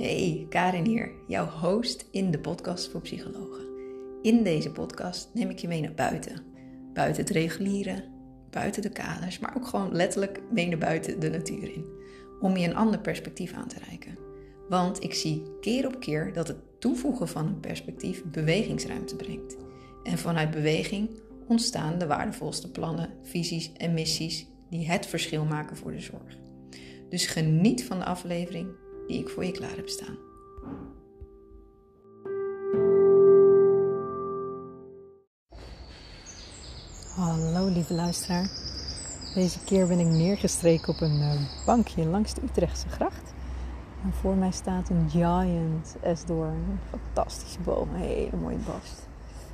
Hey, 0.00 0.46
Karin 0.48 0.84
hier, 0.84 1.12
jouw 1.26 1.46
host 1.46 2.06
in 2.10 2.30
de 2.30 2.38
podcast 2.38 2.90
voor 2.90 3.00
psychologen. 3.00 3.66
In 4.22 4.42
deze 4.42 4.70
podcast 4.70 5.30
neem 5.34 5.50
ik 5.50 5.58
je 5.58 5.68
mee 5.68 5.80
naar 5.80 5.94
buiten. 5.94 6.42
Buiten 6.92 7.22
het 7.22 7.32
reguliere, 7.32 8.04
buiten 8.50 8.82
de 8.82 8.88
kaders, 8.88 9.38
maar 9.38 9.56
ook 9.56 9.66
gewoon 9.66 9.92
letterlijk 9.92 10.40
mee 10.50 10.68
naar 10.68 10.78
buiten 10.78 11.20
de 11.20 11.30
natuur 11.30 11.72
in. 11.72 11.84
Om 12.40 12.56
je 12.56 12.68
een 12.68 12.76
ander 12.76 13.00
perspectief 13.00 13.52
aan 13.52 13.68
te 13.68 13.78
reiken. 13.88 14.18
Want 14.68 15.02
ik 15.02 15.14
zie 15.14 15.42
keer 15.60 15.86
op 15.86 16.00
keer 16.00 16.32
dat 16.32 16.48
het 16.48 16.80
toevoegen 16.80 17.28
van 17.28 17.46
een 17.46 17.60
perspectief 17.60 18.24
bewegingsruimte 18.24 19.16
brengt. 19.16 19.56
En 20.02 20.18
vanuit 20.18 20.50
beweging 20.50 21.10
ontstaan 21.48 21.98
de 21.98 22.06
waardevolste 22.06 22.70
plannen, 22.70 23.10
visies 23.22 23.72
en 23.72 23.94
missies 23.94 24.46
die 24.70 24.86
het 24.86 25.06
verschil 25.06 25.44
maken 25.44 25.76
voor 25.76 25.92
de 25.92 26.00
zorg. 26.00 26.38
Dus 27.08 27.26
geniet 27.26 27.84
van 27.84 27.98
de 27.98 28.04
aflevering 28.04 28.68
die 29.10 29.20
ik 29.20 29.28
voor 29.28 29.44
je 29.44 29.52
klaar 29.52 29.76
heb 29.76 29.88
staan. 29.88 30.16
Hallo 37.16 37.66
lieve 37.66 37.94
luisteraar. 37.94 38.50
Deze 39.34 39.58
keer 39.64 39.86
ben 39.86 39.98
ik 39.98 40.06
neergestreken 40.06 40.88
op 40.88 41.00
een 41.00 41.20
eh, 41.20 41.66
bankje 41.66 42.06
langs 42.06 42.34
de 42.34 42.42
Utrechtse 42.42 42.88
gracht. 42.88 43.32
En 44.04 44.12
voor 44.12 44.34
mij 44.34 44.50
staat 44.50 44.88
een 44.88 45.10
giant 45.10 45.96
esdoorn. 46.02 46.54
Een 46.54 46.78
fantastische 46.90 47.60
boom, 47.60 47.94
een 47.94 48.00
hele 48.00 48.36
mooie 48.36 48.56
bast. 48.56 49.08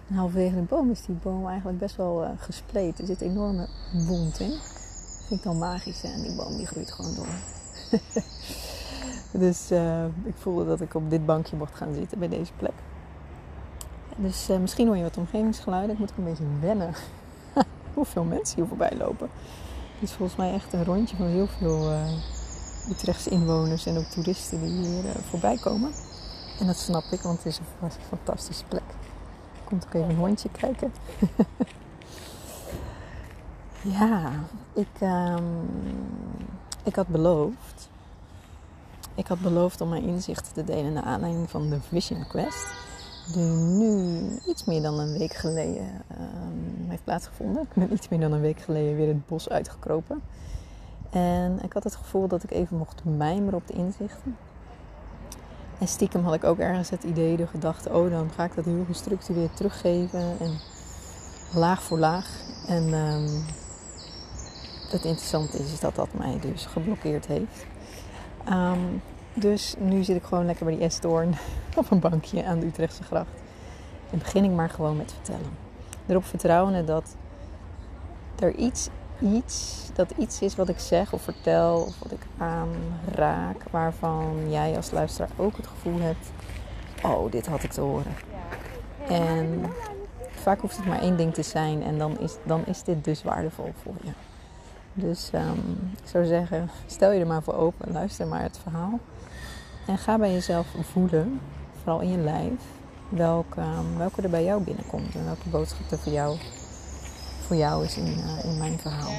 En 0.08 0.14
halverwege 0.14 0.54
de 0.54 0.62
boom 0.62 0.90
is 0.90 1.04
die 1.04 1.14
boom 1.14 1.46
eigenlijk 1.46 1.78
best 1.78 1.96
wel 1.96 2.22
uh, 2.22 2.30
gespleten. 2.36 3.00
Er 3.00 3.06
zit 3.06 3.20
een 3.20 3.30
enorme 3.30 3.68
wond 3.92 4.40
in. 4.40 4.50
Dat 4.50 5.24
vind 5.28 5.40
ik 5.40 5.46
dan 5.46 5.58
magisch 5.58 6.02
en 6.02 6.22
die 6.22 6.34
boom 6.34 6.56
die 6.56 6.66
groeit 6.66 6.92
gewoon 6.92 7.14
door. 7.14 7.34
dus 9.38 9.72
uh, 9.72 10.04
ik 10.04 10.34
voelde 10.36 10.66
dat 10.66 10.80
ik 10.80 10.94
op 10.94 11.10
dit 11.10 11.26
bankje 11.26 11.56
mocht 11.56 11.74
gaan 11.74 11.94
zitten 11.94 12.18
bij 12.18 12.28
deze 12.28 12.52
plek. 12.56 12.74
Dus 14.16 14.50
uh, 14.50 14.58
misschien 14.58 14.86
hoor 14.86 14.96
je 14.96 15.02
wat 15.02 15.16
omgevingsgeluiden. 15.16 15.92
Ik 15.92 15.98
moet 15.98 16.10
ook 16.10 16.16
een 16.16 16.24
beetje 16.24 16.44
wennen 16.60 16.94
hoeveel 17.94 18.24
mensen 18.24 18.56
hier 18.56 18.66
voorbij 18.66 18.92
lopen. 18.98 19.28
Het 19.94 20.08
is 20.08 20.12
volgens 20.12 20.38
mij 20.38 20.52
echt 20.52 20.72
een 20.72 20.84
rondje 20.84 21.16
van 21.16 21.26
heel 21.26 21.46
veel 21.46 21.90
uh, 21.90 22.90
Utrechtse 22.90 23.30
inwoners 23.30 23.86
en 23.86 23.96
ook 23.96 24.04
toeristen 24.04 24.60
die 24.60 24.70
hier 24.70 25.04
voorbij 25.28 25.56
komen. 25.56 25.90
En 26.60 26.66
dat 26.66 26.76
snap 26.76 27.04
ik, 27.10 27.20
want 27.20 27.36
het 27.36 27.46
is 27.46 27.58
een 27.58 27.90
fantastische 28.08 28.64
plek. 28.64 28.82
Komt 29.64 29.86
ook 29.86 29.94
even 29.94 30.08
een 30.08 30.16
hondje 30.16 30.48
kijken. 30.58 30.92
ja, 33.98 34.32
ik, 34.72 35.00
um, 35.00 35.68
ik 36.82 36.96
had 36.96 37.08
beloofd. 37.08 37.88
Ik 39.16 39.26
had 39.26 39.40
beloofd 39.40 39.80
om 39.80 39.88
mijn 39.88 40.02
inzichten 40.02 40.52
te 40.52 40.64
delen 40.64 40.92
naar 40.92 41.02
aanleiding 41.02 41.50
van 41.50 41.70
de 41.70 41.80
Vision 41.80 42.26
Quest. 42.26 42.66
Die 43.32 43.50
nu 43.52 44.20
iets 44.46 44.64
meer 44.64 44.82
dan 44.82 44.98
een 44.98 45.18
week 45.18 45.34
geleden 45.34 46.04
um, 46.20 46.88
heeft 46.88 47.04
plaatsgevonden. 47.04 47.62
Ik 47.62 47.74
ben 47.74 47.92
iets 47.92 48.08
meer 48.08 48.20
dan 48.20 48.32
een 48.32 48.40
week 48.40 48.60
geleden 48.60 48.96
weer 48.96 49.08
het 49.08 49.26
bos 49.26 49.48
uitgekropen. 49.48 50.22
En 51.10 51.58
ik 51.62 51.72
had 51.72 51.84
het 51.84 51.94
gevoel 51.94 52.28
dat 52.28 52.42
ik 52.42 52.50
even 52.50 52.76
mocht 52.76 53.04
mijmeren 53.04 53.58
op 53.58 53.66
de 53.66 53.72
inzichten. 53.72 54.36
En 55.78 55.88
stiekem 55.88 56.24
had 56.24 56.34
ik 56.34 56.44
ook 56.44 56.58
ergens 56.58 56.90
het 56.90 57.04
idee, 57.04 57.36
de 57.36 57.46
gedachte, 57.46 57.92
oh 57.92 58.10
dan 58.10 58.30
ga 58.30 58.44
ik 58.44 58.54
dat 58.54 58.64
heel 58.64 58.84
gestructureerd 58.86 59.56
teruggeven. 59.56 60.38
En 60.40 60.58
laag 61.54 61.82
voor 61.82 61.98
laag. 61.98 62.28
En 62.66 62.92
um, 62.92 63.44
het 64.90 65.04
interessante 65.04 65.58
is, 65.58 65.72
is 65.72 65.80
dat 65.80 65.94
dat 65.94 66.14
mij 66.14 66.38
dus 66.40 66.66
geblokkeerd 66.66 67.26
heeft. 67.26 67.66
Um, 68.48 69.02
dus 69.34 69.74
nu 69.78 70.04
zit 70.04 70.16
ik 70.16 70.22
gewoon 70.22 70.46
lekker 70.46 70.64
bij 70.64 70.74
die 70.74 70.84
Esdoorn 70.84 71.34
op 71.76 71.90
een 71.90 72.00
bankje 72.00 72.44
aan 72.44 72.60
de 72.60 72.66
Utrechtse 72.66 73.02
gracht. 73.02 73.40
En 74.10 74.18
begin 74.18 74.44
ik 74.44 74.50
maar 74.50 74.70
gewoon 74.70 74.96
met 74.96 75.12
vertellen. 75.12 75.50
Erop 76.06 76.24
vertrouwen 76.24 76.86
dat 76.86 77.16
er 78.38 78.54
iets, 78.54 78.88
iets, 79.20 79.88
dat 79.94 80.10
iets 80.18 80.40
is 80.40 80.56
wat 80.56 80.68
ik 80.68 80.78
zeg 80.78 81.12
of 81.12 81.22
vertel 81.22 81.82
of 81.82 81.98
wat 81.98 82.12
ik 82.12 82.26
aanraak, 82.38 83.62
waarvan 83.70 84.50
jij 84.50 84.76
als 84.76 84.90
luisteraar 84.90 85.30
ook 85.36 85.56
het 85.56 85.66
gevoel 85.66 86.00
hebt: 86.00 86.30
oh, 87.02 87.30
dit 87.30 87.46
had 87.46 87.62
ik 87.62 87.70
te 87.70 87.80
horen. 87.80 88.14
En 89.08 89.64
vaak 90.30 90.60
hoeft 90.60 90.76
het 90.76 90.86
maar 90.86 91.00
één 91.00 91.16
ding 91.16 91.34
te 91.34 91.42
zijn 91.42 91.82
en 91.82 91.98
dan 91.98 92.18
is, 92.18 92.36
dan 92.42 92.66
is 92.66 92.82
dit 92.82 93.04
dus 93.04 93.22
waardevol 93.22 93.72
voor 93.82 93.94
je. 94.02 94.10
Dus 94.98 95.30
um, 95.34 95.90
ik 96.02 96.08
zou 96.08 96.26
zeggen, 96.26 96.70
stel 96.86 97.12
je 97.12 97.20
er 97.20 97.26
maar 97.26 97.42
voor 97.42 97.54
open, 97.54 97.92
luister 97.92 98.26
maar 98.26 98.42
het 98.42 98.58
verhaal. 98.62 98.98
En 99.86 99.98
ga 99.98 100.18
bij 100.18 100.32
jezelf 100.32 100.66
voelen, 100.92 101.40
vooral 101.82 102.00
in 102.00 102.10
je 102.10 102.18
lijf, 102.18 102.60
welke, 103.08 103.60
um, 103.60 103.98
welke 103.98 104.22
er 104.22 104.30
bij 104.30 104.44
jou 104.44 104.62
binnenkomt. 104.62 105.14
En 105.14 105.24
welke 105.24 105.48
boodschap 105.48 105.90
er 105.90 105.98
voor 105.98 106.12
jou, 106.12 106.38
voor 107.46 107.56
jou 107.56 107.84
is 107.84 107.96
in, 107.96 108.06
uh, 108.06 108.44
in 108.44 108.58
mijn 108.58 108.78
verhaal. 108.78 109.12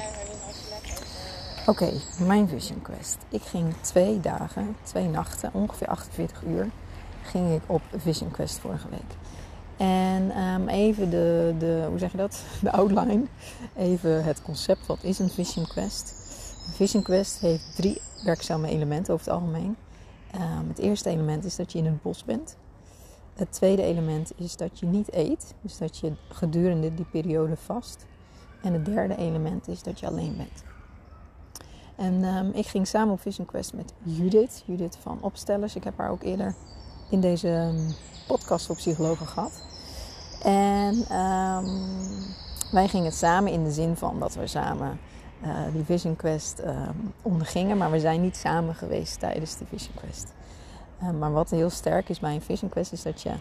Oké, 1.66 1.92
mijn 2.26 2.48
Vision 2.48 2.82
Quest. 2.82 3.18
Ik 3.30 3.42
ging 3.42 3.74
twee 3.82 4.20
dagen, 4.20 4.76
twee 4.84 5.08
nachten, 5.08 5.50
ongeveer 5.54 5.88
48 5.88 6.44
uur, 6.44 6.70
ging 7.22 7.56
ik 7.56 7.62
op 7.66 7.82
Vision 7.96 8.32
Quest 8.32 8.60
vorige 8.60 8.90
week. 8.90 9.16
En 9.78 10.38
um, 10.42 10.68
even 10.68 11.10
de, 11.10 11.56
de, 11.60 11.86
hoe 11.90 12.00
zeg 12.00 12.12
je 12.12 12.18
dat? 12.18 12.44
De 12.62 12.72
outline. 12.72 13.24
Even 13.76 14.24
het 14.24 14.42
concept. 14.42 14.86
Wat 14.86 15.04
is 15.04 15.20
een 15.20 15.30
Vision 15.30 15.68
Quest? 15.68 16.14
Een 16.68 16.74
Vision 16.74 17.04
Quest 17.04 17.40
heeft 17.40 17.76
drie 17.76 18.02
werkzame 18.24 18.68
elementen 18.68 19.14
over 19.14 19.26
het 19.26 19.36
algemeen. 19.36 19.76
Um, 20.36 20.68
het 20.68 20.78
eerste 20.78 21.10
element 21.10 21.46
is 21.46 21.56
dat 21.56 21.72
je 21.72 21.78
in 21.78 21.86
het 21.86 22.02
bos 22.02 22.24
bent. 22.24 22.58
Het 23.34 23.52
tweede 23.52 23.84
element 23.84 24.32
is 24.36 24.56
dat 24.56 24.80
je 24.80 24.86
niet 24.86 25.14
eet. 25.14 25.54
Dus 25.62 25.78
dat 25.78 25.98
je 25.98 26.14
gedurende 26.30 26.94
die 26.94 27.08
periode 27.12 27.56
vast. 27.56 28.06
En 28.62 28.74
het 28.74 28.86
derde 28.86 29.16
element 29.16 29.68
is 29.68 29.84
dat 29.84 30.00
je 30.00 30.08
alleen 30.08 30.38
bent. 30.38 30.64
En 31.96 32.24
um, 32.24 32.52
ik 32.54 32.66
ging 32.66 32.88
samen 32.88 33.14
op 33.14 33.22
Vision 33.22 33.46
Quest 33.46 33.74
met 33.74 33.94
Judith. 34.04 34.64
Judith 34.66 34.98
van 35.02 35.18
Opstellers. 35.22 35.76
Ik 35.76 35.84
heb 35.84 35.98
haar 35.98 36.10
ook 36.10 36.24
eerder 36.24 36.56
in 37.10 37.22
deze 37.22 37.74
podcast 38.28 38.66
voor 38.66 38.76
psychologen 38.76 39.28
gehad. 39.28 39.67
En 40.44 40.96
um, 40.96 41.66
wij 42.72 42.88
gingen 42.88 43.06
het 43.06 43.16
samen 43.16 43.52
in 43.52 43.64
de 43.64 43.72
zin 43.72 43.96
van 43.96 44.20
dat 44.20 44.36
we 44.36 44.48
samen 44.48 45.00
uh, 45.44 45.50
die 45.74 45.84
Vision 45.84 46.16
Quest 46.16 46.60
um, 46.60 47.14
ondergingen. 47.22 47.78
Maar 47.78 47.92
we 47.92 48.00
zijn 48.00 48.22
niet 48.22 48.38
samen 48.38 48.76
geweest 48.76 49.20
tijdens 49.20 49.58
de 49.58 49.66
Vision 49.66 49.96
Quest. 49.96 50.34
Uh, 51.04 51.10
maar 51.10 51.32
wat 51.32 51.50
heel 51.50 51.70
sterk 51.70 52.10
is 52.10 52.20
bij 52.20 52.34
een 52.34 52.42
Vision 52.42 52.70
Quest 52.70 52.92
is 52.92 53.04
dat 53.04 53.22
je... 53.22 53.32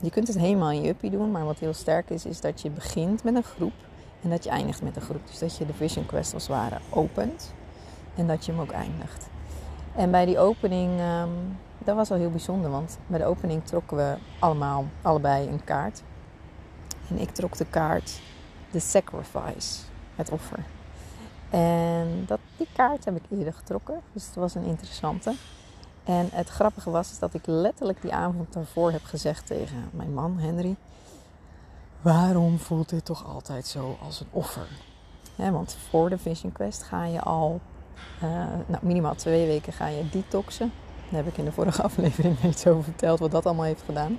Je 0.00 0.10
kunt 0.10 0.28
het 0.28 0.38
helemaal 0.38 0.70
in 0.70 0.82
je 0.82 0.88
uppie 0.88 1.10
doen. 1.10 1.30
Maar 1.30 1.44
wat 1.44 1.58
heel 1.58 1.74
sterk 1.74 2.10
is, 2.10 2.24
is 2.26 2.40
dat 2.40 2.60
je 2.60 2.70
begint 2.70 3.24
met 3.24 3.34
een 3.34 3.42
groep. 3.42 3.74
En 4.22 4.30
dat 4.30 4.44
je 4.44 4.50
eindigt 4.50 4.82
met 4.82 4.96
een 4.96 5.02
groep. 5.02 5.26
Dus 5.26 5.38
dat 5.38 5.56
je 5.56 5.66
de 5.66 5.74
Vision 5.74 6.06
Quest 6.06 6.34
als 6.34 6.46
het 6.46 6.56
ware 6.56 6.78
opent. 6.90 7.52
En 8.14 8.26
dat 8.26 8.44
je 8.44 8.52
hem 8.52 8.60
ook 8.60 8.70
eindigt. 8.70 9.28
En 9.96 10.10
bij 10.10 10.24
die 10.24 10.38
opening... 10.38 11.00
Um, 11.00 11.58
dat 11.78 11.96
was 11.96 12.08
wel 12.08 12.18
heel 12.18 12.30
bijzonder, 12.30 12.70
want 12.70 12.98
bij 13.06 13.18
de 13.18 13.24
opening 13.24 13.64
trokken 13.64 13.96
we 13.96 14.16
allemaal, 14.38 14.84
allebei 15.02 15.48
een 15.48 15.64
kaart. 15.64 16.02
En 17.08 17.18
ik 17.18 17.30
trok 17.30 17.56
de 17.56 17.66
kaart 17.66 18.20
The 18.70 18.78
Sacrifice, 18.78 19.80
het 20.14 20.30
offer. 20.30 20.64
En 21.50 22.24
dat, 22.26 22.38
die 22.56 22.68
kaart 22.72 23.04
heb 23.04 23.16
ik 23.16 23.38
eerder 23.38 23.52
getrokken, 23.52 24.00
dus 24.12 24.26
het 24.26 24.34
was 24.34 24.54
een 24.54 24.64
interessante. 24.64 25.34
En 26.04 26.28
het 26.32 26.48
grappige 26.48 26.90
was 26.90 27.10
is 27.10 27.18
dat 27.18 27.34
ik 27.34 27.46
letterlijk 27.46 28.02
die 28.02 28.12
avond 28.12 28.52
daarvoor 28.52 28.92
heb 28.92 29.04
gezegd 29.04 29.46
tegen 29.46 29.90
mijn 29.90 30.14
man 30.14 30.38
Henry: 30.38 30.76
Waarom 32.00 32.58
voelt 32.58 32.88
dit 32.88 33.04
toch 33.04 33.26
altijd 33.26 33.66
zo 33.66 33.98
als 34.02 34.20
een 34.20 34.26
offer? 34.30 34.68
want 35.36 35.76
voor 35.88 36.10
de 36.10 36.18
Vision 36.18 36.52
Quest 36.52 36.82
ga 36.82 37.04
je 37.04 37.20
al 37.20 37.60
uh, 38.22 38.30
nou, 38.66 38.78
minimaal 38.86 39.14
twee 39.14 39.46
weken 39.46 39.72
ga 39.72 39.86
je 39.86 40.08
detoxen. 40.08 40.72
Daar 41.10 41.24
heb 41.24 41.32
ik 41.32 41.38
in 41.38 41.44
de 41.44 41.52
vorige 41.52 41.82
aflevering 41.88 42.42
iets 42.44 42.66
over 42.66 42.84
verteld 42.84 43.18
wat 43.18 43.30
dat 43.30 43.46
allemaal 43.46 43.64
heeft 43.64 43.82
gedaan. 43.82 44.18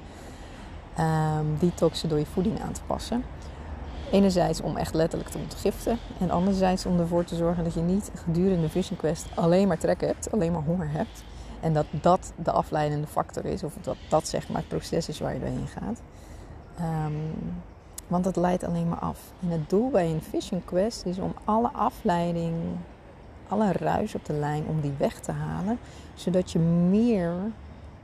Um, 1.00 1.58
detoxen 1.60 2.10
door 2.10 2.20
je 2.20 2.26
voeding 2.26 2.62
aan 2.62 2.72
te 2.72 2.82
passen. 2.88 3.24
Enerzijds 4.12 4.62
om 4.62 4.78
echt 4.78 4.94
letterlijk 4.94 5.32
te 5.32 5.38
ontgiften. 5.38 5.98
En 6.20 6.32
anderzijds 6.32 6.86
om 6.86 7.00
ervoor 7.00 7.24
te 7.24 7.36
zorgen 7.36 7.64
dat 7.64 7.74
je 7.74 7.82
niet 7.82 8.12
gedurende 8.16 8.70
Vision 8.70 8.98
Quest 8.98 9.26
alleen 9.36 9.68
maar 9.68 9.78
trek 9.78 10.02
hebt, 10.02 10.32
alleen 10.32 10.52
maar 10.52 10.62
honger 10.62 10.92
hebt. 10.92 11.24
En 11.60 11.74
dat 11.74 11.86
dat 11.90 12.34
de 12.36 12.52
afleidende 12.52 13.08
factor 13.08 13.46
is, 13.46 13.64
of 13.64 13.74
dat 13.82 13.98
dat 14.10 14.28
zeg 14.28 14.50
maar 14.50 14.58
het 14.58 14.68
proces 14.68 15.10
is 15.10 15.20
waar 15.20 15.34
je 15.34 15.40
doorheen 15.40 15.68
gaat. 15.68 16.02
Um, 17.06 17.34
want 18.08 18.24
dat 18.24 18.36
leidt 18.36 18.64
alleen 18.64 18.90
maar 18.90 19.00
af. 19.00 19.20
En 19.42 19.50
het 19.50 19.70
doel 19.70 19.90
bij 19.90 20.06
een 20.06 20.22
Vision 20.22 20.66
Quest 20.66 21.06
is 21.06 21.20
om 21.20 21.34
alle 21.46 21.70
afleiding 21.72 22.54
alle 23.48 23.72
ruis 23.72 24.16
op 24.16 24.26
de 24.26 24.34
lijn 24.34 24.66
om 24.68 24.82
die 24.82 24.94
weg 24.98 25.20
te 25.20 25.32
halen. 25.32 25.80
Zodat 26.14 26.52
je 26.52 26.60
meer 26.60 27.34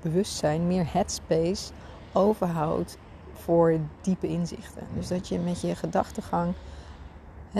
bewustzijn, 0.01 0.67
meer 0.67 0.85
headspace 0.91 1.71
overhoudt 2.13 2.97
voor 3.33 3.77
diepe 4.01 4.27
inzichten. 4.27 4.87
Dus 4.95 5.07
dat 5.07 5.27
je 5.27 5.39
met 5.39 5.61
je 5.61 5.75
gedachtegang, 5.75 6.53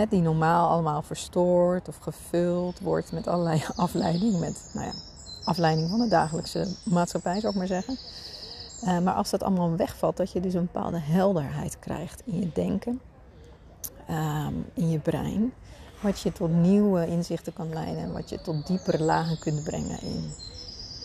die 0.08 0.20
normaal 0.20 0.68
allemaal 0.68 1.02
verstoord 1.02 1.88
of 1.88 1.96
gevuld 1.96 2.80
wordt 2.80 3.12
met 3.12 3.26
allerlei 3.26 3.64
afleiding, 3.76 4.40
met 4.40 4.70
nou 4.72 4.86
ja, 4.86 4.92
afleiding 5.44 5.90
van 5.90 5.98
de 5.98 6.08
dagelijkse 6.08 6.66
maatschappij, 6.84 7.40
zou 7.40 7.52
ik 7.52 7.58
maar 7.58 7.66
zeggen. 7.66 7.96
Eh, 8.82 8.98
maar 8.98 9.14
als 9.14 9.30
dat 9.30 9.42
allemaal 9.42 9.76
wegvalt, 9.76 10.16
dat 10.16 10.32
je 10.32 10.40
dus 10.40 10.54
een 10.54 10.68
bepaalde 10.72 10.98
helderheid 10.98 11.78
krijgt 11.78 12.22
in 12.24 12.40
je 12.40 12.50
denken, 12.52 13.00
ehm, 14.06 14.54
in 14.74 14.90
je 14.90 14.98
brein. 14.98 15.52
Wat 16.00 16.20
je 16.20 16.32
tot 16.32 16.50
nieuwe 16.50 17.06
inzichten 17.06 17.52
kan 17.52 17.72
leiden 17.72 18.02
en 18.02 18.12
wat 18.12 18.28
je 18.28 18.40
tot 18.40 18.66
diepere 18.66 19.02
lagen 19.02 19.38
kunt 19.38 19.64
brengen 19.64 20.00
in, 20.00 20.32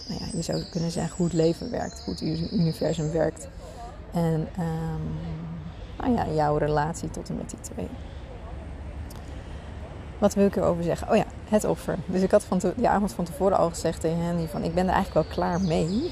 nou 0.10 0.22
ja, 0.22 0.28
je 0.34 0.42
zou 0.42 0.64
kunnen 0.72 0.92
zeggen 0.92 1.18
hoe 1.18 1.26
het 1.26 1.36
leven 1.36 1.72
werkt, 1.72 2.02
hoe 2.06 2.14
het 2.14 2.52
universum 2.52 3.12
werkt. 3.12 3.48
En 4.14 4.48
um, 4.60 5.18
nou 5.98 6.14
ja, 6.14 6.34
jouw 6.34 6.58
relatie 6.58 7.10
tot 7.10 7.30
en 7.30 7.36
met 7.36 7.50
die 7.50 7.60
twee. 7.60 7.88
Wat 10.18 10.34
wil 10.34 10.46
ik 10.46 10.56
erover 10.56 10.84
zeggen? 10.84 11.10
Oh 11.10 11.16
ja, 11.16 11.26
het 11.50 11.64
offer. 11.64 11.98
Dus 12.06 12.22
ik 12.22 12.32
had 12.32 12.44
van 12.44 12.60
de 12.76 12.90
avond 12.90 13.14
van 13.14 13.26
tevoren 13.26 13.58
al 13.58 13.70
gezegd 13.70 14.02
tegen 14.02 14.24
Henry 14.24 14.48
van 14.48 14.64
ik 14.64 14.74
ben 14.74 14.88
er 14.88 14.94
eigenlijk 14.94 15.26
wel 15.26 15.36
klaar 15.36 15.62
mee. 15.62 16.12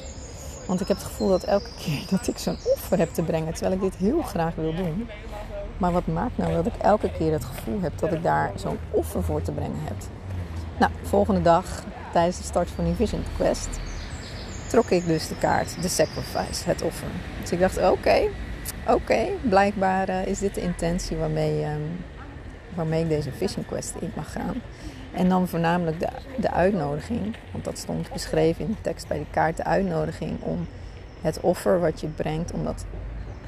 Want 0.67 0.81
ik 0.81 0.87
heb 0.87 0.97
het 0.97 1.05
gevoel 1.05 1.29
dat 1.29 1.43
elke 1.43 1.69
keer 1.77 2.01
dat 2.09 2.27
ik 2.27 2.37
zo'n 2.37 2.57
offer 2.73 2.97
heb 2.97 3.13
te 3.13 3.23
brengen, 3.23 3.53
terwijl 3.53 3.75
ik 3.75 3.81
dit 3.81 3.95
heel 3.95 4.21
graag 4.21 4.55
wil 4.55 4.75
doen. 4.75 5.09
Maar 5.77 5.91
wat 5.91 6.07
maakt 6.07 6.37
nou 6.37 6.53
dat 6.53 6.65
ik 6.65 6.75
elke 6.75 7.11
keer 7.11 7.31
het 7.31 7.45
gevoel 7.45 7.81
heb 7.81 7.99
dat 7.99 8.11
ik 8.11 8.23
daar 8.23 8.51
zo'n 8.55 8.77
offer 8.91 9.23
voor 9.23 9.41
te 9.41 9.51
brengen 9.51 9.81
heb? 9.83 9.95
Nou, 10.79 10.91
volgende 11.03 11.41
dag, 11.41 11.83
tijdens 12.11 12.37
de 12.37 12.43
start 12.43 12.69
van 12.69 12.83
die 12.85 12.93
Vision 12.93 13.23
Quest, 13.35 13.79
trok 14.67 14.89
ik 14.89 15.05
dus 15.05 15.27
de 15.27 15.37
kaart, 15.37 15.81
de 15.81 15.87
sacrifice, 15.87 16.63
het 16.65 16.81
offer. 16.81 17.07
Dus 17.41 17.51
ik 17.51 17.59
dacht, 17.59 17.77
oké, 17.77 18.29
oké, 18.87 19.27
blijkbaar 19.41 20.09
uh, 20.09 20.25
is 20.25 20.39
dit 20.39 20.55
de 20.55 20.61
intentie 20.61 21.17
waarmee, 21.17 21.65
um, 21.65 22.05
waarmee 22.75 23.03
ik 23.03 23.09
deze 23.09 23.31
Vision 23.31 23.65
Quest 23.65 23.93
in 23.99 24.11
mag 24.15 24.31
gaan. 24.31 24.61
En 25.13 25.29
dan 25.29 25.47
voornamelijk 25.47 25.99
de, 25.99 26.09
de 26.37 26.51
uitnodiging, 26.51 27.35
want 27.51 27.63
dat 27.63 27.77
stond 27.77 28.11
beschreven 28.11 28.65
in 28.65 28.71
de 28.71 28.81
tekst 28.81 29.07
bij 29.07 29.17
de 29.17 29.25
kaart, 29.31 29.57
de 29.57 29.63
uitnodiging 29.63 30.41
om 30.41 30.67
het 31.21 31.39
offer 31.39 31.79
wat 31.79 32.01
je 32.01 32.07
brengt, 32.07 32.51
om 32.51 32.63
dat 32.63 32.85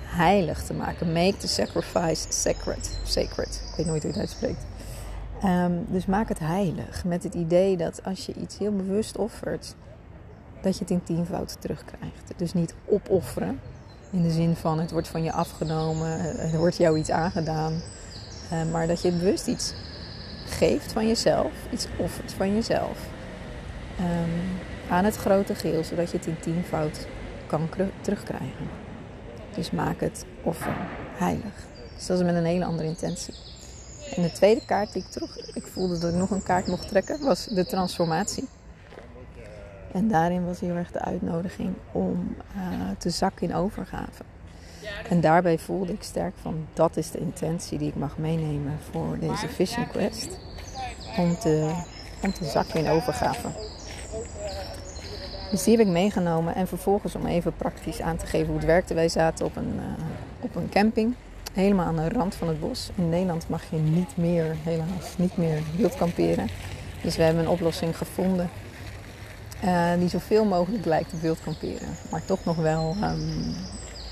heilig 0.03 0.63
te 0.63 0.73
maken. 0.73 1.13
Make 1.13 1.37
the 1.37 1.47
sacrifice 1.47 2.25
sacred. 2.29 2.99
Sacred. 3.03 3.61
Ik 3.69 3.75
weet 3.77 3.85
nooit 3.85 4.03
hoe 4.03 4.11
je 4.11 4.19
het 4.19 4.29
uitspreekt. 4.29 4.65
Um, 5.43 5.85
dus 5.87 6.05
maak 6.05 6.29
het 6.29 6.39
heilig. 6.39 7.05
Met 7.05 7.23
het 7.23 7.33
idee 7.33 7.77
dat 7.77 8.03
als 8.03 8.25
je 8.25 8.33
iets 8.33 8.57
heel 8.57 8.75
bewust 8.75 9.17
offert, 9.17 9.75
dat 10.61 10.73
je 10.73 10.79
het 10.79 10.89
in 10.89 11.03
tienvoud 11.03 11.61
terugkrijgt. 11.61 12.33
Dus 12.35 12.53
niet 12.53 12.73
opofferen. 12.85 13.59
In 14.11 14.21
de 14.21 14.31
zin 14.31 14.55
van 14.55 14.79
het 14.79 14.91
wordt 14.91 15.07
van 15.07 15.23
je 15.23 15.31
afgenomen, 15.31 16.39
er 16.39 16.57
wordt 16.57 16.77
jou 16.77 16.97
iets 16.97 17.11
aangedaan. 17.11 17.81
Uh, 18.53 18.71
maar 18.71 18.87
dat 18.87 19.01
je 19.01 19.11
bewust 19.11 19.47
iets 19.47 19.73
geeft 20.45 20.91
van 20.91 21.07
jezelf, 21.07 21.51
iets 21.71 21.87
offert 21.97 22.33
van 22.33 22.53
jezelf. 22.53 22.97
Um, 23.99 24.59
aan 24.89 25.05
het 25.05 25.15
grote 25.15 25.55
geheel, 25.55 25.83
zodat 25.83 26.11
je 26.11 26.17
het 26.17 26.25
in 26.25 26.39
tienvoud 26.39 27.07
kan 27.47 27.69
terugkrijgen. 28.01 28.69
Dus 29.55 29.71
maak 29.71 29.99
het 29.99 30.25
offer 30.43 30.75
heilig. 31.13 31.53
Dus 31.95 32.05
dat 32.05 32.19
is 32.19 32.25
met 32.25 32.35
een 32.35 32.45
hele 32.45 32.65
andere 32.65 32.87
intentie. 32.87 33.33
En 34.15 34.21
de 34.21 34.31
tweede 34.31 34.65
kaart 34.65 34.93
die 34.93 35.03
ik 35.03 35.09
terug, 35.09 35.55
ik 35.55 35.67
voelde 35.67 35.99
dat 35.99 36.11
ik 36.11 36.17
nog 36.17 36.29
een 36.29 36.43
kaart 36.43 36.67
mocht 36.67 36.87
trekken, 36.87 37.25
was 37.25 37.45
de 37.45 37.65
transformatie. 37.65 38.47
En 39.91 40.07
daarin 40.07 40.45
was 40.45 40.59
heel 40.59 40.75
erg 40.75 40.91
de 40.91 41.01
uitnodiging 41.01 41.73
om 41.91 42.35
uh, 42.55 42.61
te 42.97 43.09
zakken 43.09 43.49
in 43.49 43.55
overgave. 43.55 44.23
En 45.09 45.21
daarbij 45.21 45.57
voelde 45.57 45.93
ik 45.93 46.03
sterk 46.03 46.33
van 46.41 46.65
dat 46.73 46.97
is 46.97 47.11
de 47.11 47.19
intentie 47.19 47.77
die 47.77 47.87
ik 47.87 47.95
mag 47.95 48.17
meenemen 48.17 48.77
voor 48.91 49.19
deze 49.19 49.47
Vision 49.47 49.87
Quest. 49.87 50.39
Om 51.17 51.35
te, 51.35 51.71
om 52.23 52.33
zakken 52.41 52.79
in 52.79 52.89
overgave. 52.89 53.47
Dus 55.51 55.63
die 55.63 55.77
heb 55.77 55.85
ik 55.85 55.91
meegenomen. 55.91 56.55
En 56.55 56.67
vervolgens 56.67 57.15
om 57.15 57.25
even 57.25 57.53
praktisch 57.55 58.01
aan 58.01 58.17
te 58.17 58.25
geven 58.25 58.47
hoe 58.47 58.55
het 58.55 58.65
werkte. 58.65 58.93
Wij 58.93 59.09
zaten 59.09 59.45
op 59.45 59.55
een, 59.55 59.73
uh, 59.75 60.03
op 60.39 60.55
een 60.55 60.69
camping. 60.69 61.15
Helemaal 61.53 61.85
aan 61.85 61.95
de 61.95 62.09
rand 62.09 62.35
van 62.35 62.47
het 62.47 62.59
bos. 62.59 62.89
In 62.95 63.09
Nederland 63.09 63.49
mag 63.49 63.63
je 63.69 63.77
niet 63.77 64.17
meer, 64.17 64.55
helaas, 64.63 65.17
niet 65.17 65.37
meer 65.37 65.61
wild 65.77 65.95
kamperen. 65.95 66.47
Dus 67.01 67.15
we 67.15 67.23
hebben 67.23 67.43
een 67.43 67.49
oplossing 67.49 67.97
gevonden. 67.97 68.49
Uh, 69.63 69.93
die 69.99 70.09
zoveel 70.09 70.45
mogelijk 70.45 70.85
lijkt 70.85 71.13
op 71.13 71.21
wild 71.21 71.39
kamperen. 71.43 71.95
Maar 72.11 72.25
toch 72.25 72.45
nog 72.45 72.55
wel, 72.55 72.95
um, 73.03 73.55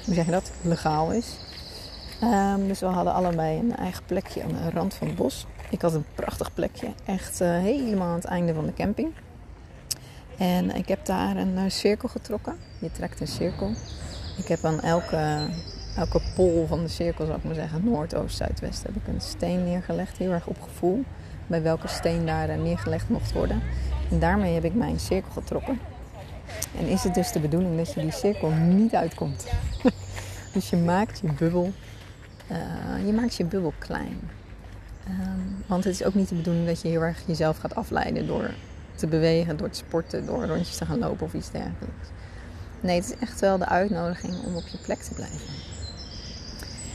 hoe 0.05 0.13
zeg 0.13 0.25
je 0.25 0.31
dat, 0.31 0.51
legaal 0.61 1.11
is. 1.11 1.37
Um, 2.23 2.67
dus 2.67 2.79
we 2.79 2.85
hadden 2.85 3.13
allebei 3.13 3.59
een 3.59 3.75
eigen 3.75 4.03
plekje 4.05 4.43
aan 4.43 4.49
de 4.49 4.69
rand 4.73 4.93
van 4.93 5.07
het 5.07 5.15
bos. 5.15 5.45
Ik 5.69 5.81
had 5.81 5.93
een 5.93 6.05
prachtig 6.15 6.53
plekje. 6.53 6.87
Echt 7.05 7.41
uh, 7.41 7.47
helemaal 7.49 8.07
aan 8.07 8.15
het 8.15 8.25
einde 8.25 8.53
van 8.53 8.65
de 8.65 8.73
camping. 8.73 9.11
En 10.37 10.75
ik 10.75 10.87
heb 10.87 11.05
daar 11.05 11.37
een 11.37 11.53
uh, 11.57 11.61
cirkel 11.67 12.09
getrokken. 12.09 12.55
Je 12.79 12.91
trekt 12.91 13.21
een 13.21 13.27
cirkel. 13.27 13.71
Ik 14.37 14.47
heb 14.47 14.65
aan 14.65 14.81
elke, 14.81 15.47
elke 15.97 16.21
pol 16.35 16.65
van 16.67 16.81
de 16.83 16.87
cirkel, 16.87 17.25
zou 17.25 17.37
ik 17.37 17.43
maar 17.43 17.55
zeggen, 17.55 17.81
noord, 17.83 18.15
oost, 18.15 18.37
zuidwest, 18.37 18.83
heb 18.83 18.95
ik 18.95 19.07
een 19.07 19.21
steen 19.21 19.63
neergelegd. 19.63 20.17
Heel 20.17 20.31
erg 20.31 20.47
op 20.47 20.61
gevoel 20.61 21.03
bij 21.47 21.61
welke 21.61 21.87
steen 21.87 22.25
daar 22.25 22.57
neergelegd 22.57 23.09
mocht 23.09 23.31
worden. 23.33 23.61
En 24.09 24.19
daarmee 24.19 24.53
heb 24.53 24.63
ik 24.63 24.73
mijn 24.73 24.99
cirkel 24.99 25.31
getrokken. 25.31 25.79
En 26.79 26.87
is 26.87 27.03
het 27.03 27.13
dus 27.13 27.31
de 27.31 27.39
bedoeling 27.39 27.77
dat 27.77 27.93
je 27.93 28.01
die 28.01 28.11
cirkel 28.11 28.49
niet 28.49 28.95
uitkomt. 28.95 29.47
dus 30.53 30.69
je 30.69 30.77
maakt 30.77 31.19
je 31.19 31.31
bubbel, 31.33 31.71
uh, 32.51 33.05
je 33.05 33.13
maakt 33.13 33.35
je 33.35 33.45
bubbel 33.45 33.73
klein. 33.77 34.19
Um, 35.09 35.63
want 35.65 35.83
het 35.83 35.93
is 35.93 36.03
ook 36.03 36.13
niet 36.13 36.29
de 36.29 36.35
bedoeling 36.35 36.67
dat 36.67 36.81
je 36.81 36.87
heel 36.87 37.01
erg 37.01 37.23
jezelf 37.25 37.57
gaat 37.57 37.75
afleiden 37.75 38.27
door 38.27 38.53
te 38.95 39.07
bewegen, 39.07 39.57
door 39.57 39.69
te 39.69 39.77
sporten, 39.77 40.25
door 40.25 40.45
rondjes 40.45 40.77
te 40.77 40.85
gaan 40.85 40.99
lopen 40.99 41.25
of 41.25 41.33
iets 41.33 41.51
dergelijks. 41.51 42.07
Nee, 42.79 42.95
het 42.95 43.05
is 43.05 43.19
echt 43.19 43.39
wel 43.39 43.57
de 43.57 43.67
uitnodiging 43.67 44.33
om 44.45 44.55
op 44.55 44.67
je 44.67 44.77
plek 44.77 44.99
te 44.99 45.13
blijven. 45.13 45.55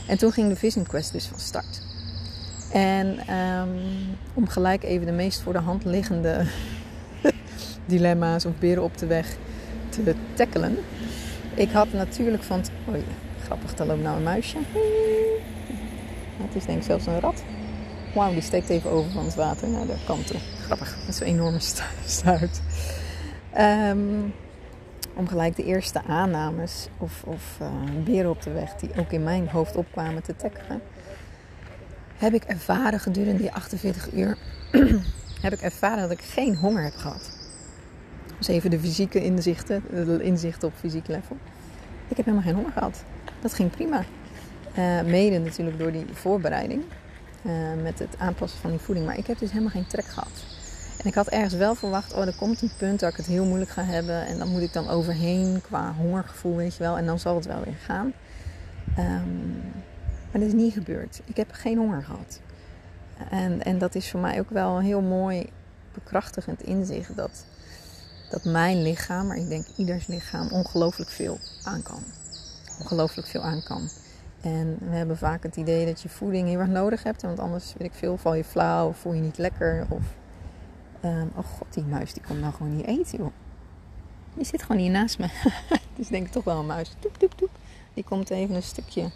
En 0.07 0.17
toen 0.17 0.31
ging 0.31 0.49
de 0.49 0.55
Vision 0.55 0.87
Quest 0.87 1.11
dus 1.11 1.25
van 1.25 1.39
start. 1.39 1.81
En 2.71 3.35
um, 3.37 3.79
om 4.33 4.47
gelijk 4.47 4.83
even 4.83 5.05
de 5.05 5.11
meest 5.11 5.41
voor 5.41 5.53
de 5.53 5.59
hand 5.59 5.85
liggende 5.85 6.45
dilemma's 7.85 8.45
of 8.45 8.53
beren 8.59 8.83
op 8.83 8.97
de 8.97 9.05
weg 9.05 9.35
te 9.89 10.15
tackelen. 10.33 10.77
Ik 11.53 11.71
had 11.71 11.93
natuurlijk 11.93 12.43
van... 12.43 12.63
Ja, 12.91 12.99
grappig, 13.43 13.73
daar 13.73 13.87
loopt 13.87 14.01
nou 14.01 14.17
een 14.17 14.23
muisje. 14.23 14.57
Het 16.37 16.55
is 16.55 16.65
denk 16.65 16.77
ik 16.77 16.83
zelfs 16.83 17.05
een 17.05 17.19
rat. 17.19 17.43
Wauw, 18.13 18.31
die 18.31 18.41
steekt 18.41 18.69
even 18.69 18.91
over 18.91 19.11
van 19.11 19.25
het 19.25 19.35
water 19.35 19.69
naar 19.69 19.85
de 19.85 19.95
kant 20.05 20.27
toe. 20.27 20.39
Grappig, 20.61 20.97
met 21.05 21.15
zo'n 21.15 21.27
enorme 21.27 21.59
stuit. 22.05 22.61
Um, 23.57 24.33
om 25.13 25.27
gelijk 25.27 25.55
de 25.55 25.63
eerste 25.63 26.01
aannames 26.07 26.87
of, 26.97 27.23
of 27.23 27.57
uh, 27.61 27.67
beren 28.03 28.29
op 28.29 28.41
de 28.41 28.51
weg 28.51 28.75
die 28.75 28.89
ook 28.99 29.11
in 29.11 29.23
mijn 29.23 29.47
hoofd 29.49 29.75
opkwamen 29.75 30.23
te 30.23 30.35
tackelen. 30.35 30.81
Heb 32.17 32.33
ik 32.33 32.43
ervaren 32.43 32.99
gedurende 32.99 33.41
die 33.41 33.51
48 33.51 34.13
uur, 34.13 34.37
heb 35.41 35.53
ik 35.53 35.61
ervaren 35.61 36.01
dat 36.01 36.11
ik 36.11 36.21
geen 36.21 36.55
honger 36.55 36.83
heb 36.83 36.95
gehad. 36.95 37.42
Dus 38.45 38.55
even 38.55 38.69
de 38.69 38.79
fysieke 38.79 39.23
inzichten, 39.23 39.83
de 39.89 40.23
inzichten 40.23 40.67
op 40.67 40.73
fysiek 40.79 41.07
level. 41.07 41.37
Ik 42.07 42.17
heb 42.17 42.25
helemaal 42.25 42.47
geen 42.47 42.55
honger 42.55 42.71
gehad. 42.71 43.03
Dat 43.41 43.53
ging 43.53 43.71
prima. 43.71 44.03
Uh, 44.77 45.01
mede 45.01 45.39
natuurlijk 45.39 45.79
door 45.79 45.91
die 45.91 46.05
voorbereiding. 46.11 46.83
Uh, 47.41 47.53
met 47.83 47.99
het 47.99 48.15
aanpassen 48.17 48.59
van 48.59 48.69
die 48.69 48.79
voeding. 48.79 49.05
Maar 49.05 49.17
ik 49.17 49.27
heb 49.27 49.39
dus 49.39 49.49
helemaal 49.49 49.71
geen 49.71 49.87
trek 49.87 50.05
gehad. 50.05 50.45
En 51.01 51.07
ik 51.09 51.13
had 51.13 51.27
ergens 51.27 51.53
wel 51.53 51.75
verwacht, 51.75 52.13
oh, 52.13 52.25
er 52.25 52.35
komt 52.35 52.61
een 52.61 52.71
punt 52.77 52.99
dat 52.99 53.11
ik 53.11 53.17
het 53.17 53.25
heel 53.25 53.45
moeilijk 53.45 53.71
ga 53.71 53.83
hebben. 53.83 54.25
En 54.25 54.37
dan 54.37 54.47
moet 54.47 54.61
ik 54.61 54.73
dan 54.73 54.89
overheen 54.89 55.61
qua 55.61 55.93
hongergevoel, 55.93 56.55
weet 56.55 56.75
je 56.75 56.83
wel. 56.83 56.97
En 56.97 57.05
dan 57.05 57.19
zal 57.19 57.35
het 57.35 57.45
wel 57.45 57.63
weer 57.63 57.77
gaan. 57.85 58.13
Um, 58.99 59.61
maar 60.31 60.41
dat 60.41 60.41
is 60.41 60.53
niet 60.53 60.73
gebeurd. 60.73 61.21
Ik 61.25 61.37
heb 61.37 61.51
geen 61.51 61.77
honger 61.77 62.03
gehad. 62.03 62.39
En, 63.29 63.63
en 63.63 63.77
dat 63.77 63.95
is 63.95 64.11
voor 64.11 64.19
mij 64.19 64.39
ook 64.39 64.49
wel 64.49 64.77
een 64.77 64.83
heel 64.83 65.01
mooi 65.01 65.49
bekrachtigend 65.93 66.61
inzicht. 66.61 67.15
Dat, 67.15 67.45
dat 68.33 68.43
mijn 68.43 68.81
lichaam, 68.81 69.27
maar 69.27 69.37
ik 69.37 69.49
denk 69.49 69.65
ieders 69.75 70.07
lichaam, 70.07 70.47
ongelooflijk 70.51 71.09
veel 71.09 71.39
aan 71.63 71.81
kan. 71.81 72.03
Ongelooflijk 72.79 73.27
veel 73.27 73.41
aan 73.41 73.63
kan. 73.63 73.89
En 74.41 74.77
we 74.79 74.95
hebben 74.95 75.17
vaak 75.17 75.43
het 75.43 75.55
idee 75.55 75.85
dat 75.85 76.01
je 76.01 76.09
voeding 76.09 76.47
heel 76.47 76.59
erg 76.59 76.69
nodig 76.69 77.03
hebt. 77.03 77.21
Want 77.21 77.39
anders, 77.39 77.73
weet 77.77 77.87
ik 77.87 77.93
veel, 77.93 78.17
val 78.17 78.33
je 78.33 78.43
flauw 78.43 78.87
of 78.87 78.97
voel 78.97 79.13
je 79.13 79.21
niet 79.21 79.37
lekker. 79.37 79.85
Of, 79.89 80.01
um, 81.05 81.31
oh 81.35 81.45
god, 81.45 81.73
die 81.73 81.83
muis 81.83 82.13
die 82.13 82.23
komt 82.23 82.39
nou 82.39 82.53
gewoon 82.53 82.75
niet 82.75 82.85
eten, 82.85 83.17
joh. 83.17 83.31
Die 84.33 84.45
zit 84.45 84.61
gewoon 84.61 84.81
hier 84.81 84.91
naast 84.91 85.19
me. 85.19 85.29
Is 85.95 86.07
denk 86.07 86.25
ik 86.25 86.31
toch 86.31 86.43
wel 86.43 86.59
een 86.59 86.65
muis. 86.65 86.91
Toep, 86.99 87.17
toep, 87.17 87.33
toep. 87.37 87.51
Die 87.93 88.03
komt 88.03 88.29
even 88.29 88.55
een 88.55 88.63
stukje 88.63 89.09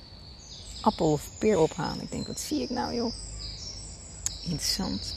appel 0.81 1.11
of 1.11 1.29
peer 1.39 1.59
ophalen. 1.59 2.01
Ik 2.01 2.11
denk, 2.11 2.27
wat 2.27 2.39
zie 2.39 2.61
ik 2.61 2.69
nou, 2.69 2.93
joh? 2.93 3.13
Interessant. 4.43 5.15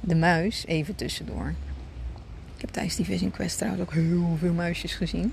De 0.00 0.14
muis, 0.14 0.66
even 0.66 0.94
tussendoor. 0.94 1.54
Ik 2.60 2.66
heb 2.66 2.74
tijdens 2.74 2.96
die 2.96 3.04
Vision 3.04 3.30
Quest 3.30 3.56
trouwens 3.56 3.82
ook 3.82 3.92
heel 3.92 4.36
veel 4.38 4.52
muisjes 4.52 4.94
gezien. 4.94 5.32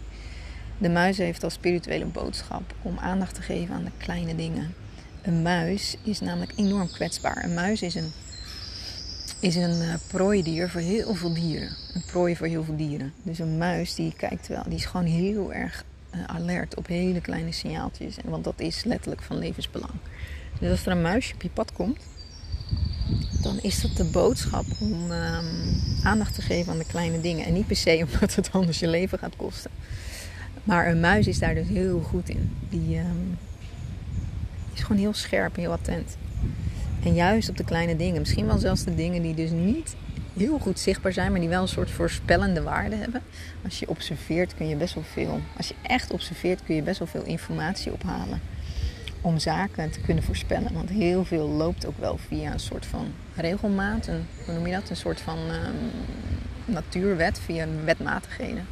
De 0.78 0.90
muis 0.90 1.18
heeft 1.18 1.44
als 1.44 1.54
spirituele 1.54 2.06
boodschap 2.06 2.74
om 2.82 2.98
aandacht 2.98 3.36
te 3.36 3.42
geven 3.42 3.76
aan 3.76 3.84
de 3.84 3.92
kleine 3.98 4.36
dingen. 4.36 4.74
Een 5.22 5.42
muis 5.42 5.98
is 6.04 6.20
namelijk 6.20 6.52
enorm 6.56 6.92
kwetsbaar. 6.92 7.44
Een 7.44 7.54
muis 7.54 7.82
is 7.82 7.96
een, 7.96 8.12
is 9.40 9.56
een 9.56 9.82
uh, 9.82 9.94
prooidier 10.08 10.70
voor 10.70 10.82
heel 10.82 11.16
veel 11.16 11.34
dieren. 11.34 11.70
Een 11.94 12.04
prooi 12.06 12.36
voor 12.36 12.48
heel 12.48 12.64
veel 12.64 12.76
dieren. 12.76 13.14
Dus 13.24 13.40
een 13.40 13.58
muis 13.58 13.96
die 13.96 14.14
kijkt 14.18 14.48
wel, 14.48 14.64
die 14.64 14.78
is 14.78 14.86
gewoon 14.86 15.06
heel 15.06 15.54
erg 15.54 15.84
uh, 16.16 16.24
alert 16.24 16.76
op 16.76 16.88
hele 16.88 17.22
kleine 17.22 17.52
signaaltjes. 17.52 18.16
Want 18.26 18.44
dat 18.44 18.60
is 18.60 18.84
letterlijk 18.84 19.22
van 19.22 19.38
levensbelang. 19.38 19.94
Dus 20.60 20.72
als 20.72 20.86
er 20.86 20.92
een 20.92 21.02
muisje 21.02 21.34
op 21.34 21.42
je 21.42 21.50
pad 21.50 21.72
komt, 21.72 22.00
dan 23.42 23.60
is 23.62 23.82
dat 23.82 23.96
de 23.96 24.04
boodschap 24.04 24.66
om 24.80 25.12
um, 25.12 25.82
aandacht 26.04 26.36
te 26.36 26.42
geven 26.42 26.72
aan 26.72 26.78
de 26.78 26.86
kleine 26.86 27.22
dingen. 27.22 27.46
En 27.46 27.54
niet 27.54 27.68
per 27.68 27.76
se 27.76 28.06
omdat 28.14 28.36
het 28.36 28.50
anders 28.52 28.80
je 28.80 28.88
leven 28.88 29.20
gaat 29.20 29.36
kosten. 29.36 29.72
Maar 30.64 30.88
een 30.88 31.00
muis 31.00 31.28
is 31.28 31.40
daar 31.40 31.56
dus 31.56 31.68
heel 31.68 32.00
goed 32.00 32.30
in. 32.30 32.52
Die, 32.70 32.98
um, 32.98 33.38
is 34.74 34.82
gewoon 34.82 34.98
heel 34.98 35.14
scherp 35.14 35.56
en 35.56 35.62
heel 35.62 35.72
attent. 35.72 36.18
En 37.04 37.14
juist 37.14 37.50
op 37.50 37.58
de 37.58 37.64
kleine 37.64 37.96
dingen. 37.96 38.20
Misschien 38.20 38.46
wel 38.46 38.58
zelfs 38.58 38.84
de 38.84 38.96
dingen 38.96 39.22
die 39.22 39.34
dus 39.34 39.52
niet 39.52 39.96
heel 40.38 40.60
goed 40.60 40.80
zichtbaar 40.80 41.14
zijn, 41.14 41.32
maar 41.32 41.40
die 41.40 41.50
wel 41.50 41.62
een 41.62 41.68
soort 41.68 41.92
voorspellende 41.92 42.62
waarde 42.62 42.96
hebben. 42.96 43.22
Als 43.64 43.80
je 43.80 43.90
observeert 43.90 44.56
kun 44.56 44.68
je 44.68 44.76
best 44.76 44.94
wel 44.94 45.04
veel. 45.04 45.40
Als 45.58 45.68
je 45.68 45.76
echt 45.82 46.12
observeert 46.12 46.64
kun 46.64 46.76
je 46.76 46.82
best 46.82 47.00
wel 47.00 47.08
veel 47.08 47.24
informatie 47.24 47.94
ophalen. 47.94 48.42
Om 49.22 49.40
zaken 49.40 49.92
te 49.92 50.00
kunnen 50.00 50.24
voorspellen. 50.24 50.74
Want 50.74 50.90
heel 50.90 51.26
veel 51.26 51.48
loopt 51.48 51.86
ook 51.86 51.98
wel 52.00 52.18
via 52.28 52.52
een 52.52 52.60
soort 52.60 52.86
van 52.86 53.14
regelmaat. 53.36 54.08
Een, 54.08 54.26
hoe 54.46 54.54
noem 54.54 54.68
je 54.68 54.74
dat? 54.74 54.90
Een 54.90 54.96
soort 54.96 55.22
van 55.22 55.38
um, 55.38 55.92
natuurwet 56.66 57.40
via 57.40 57.68
wetmatigheden. 57.86 58.66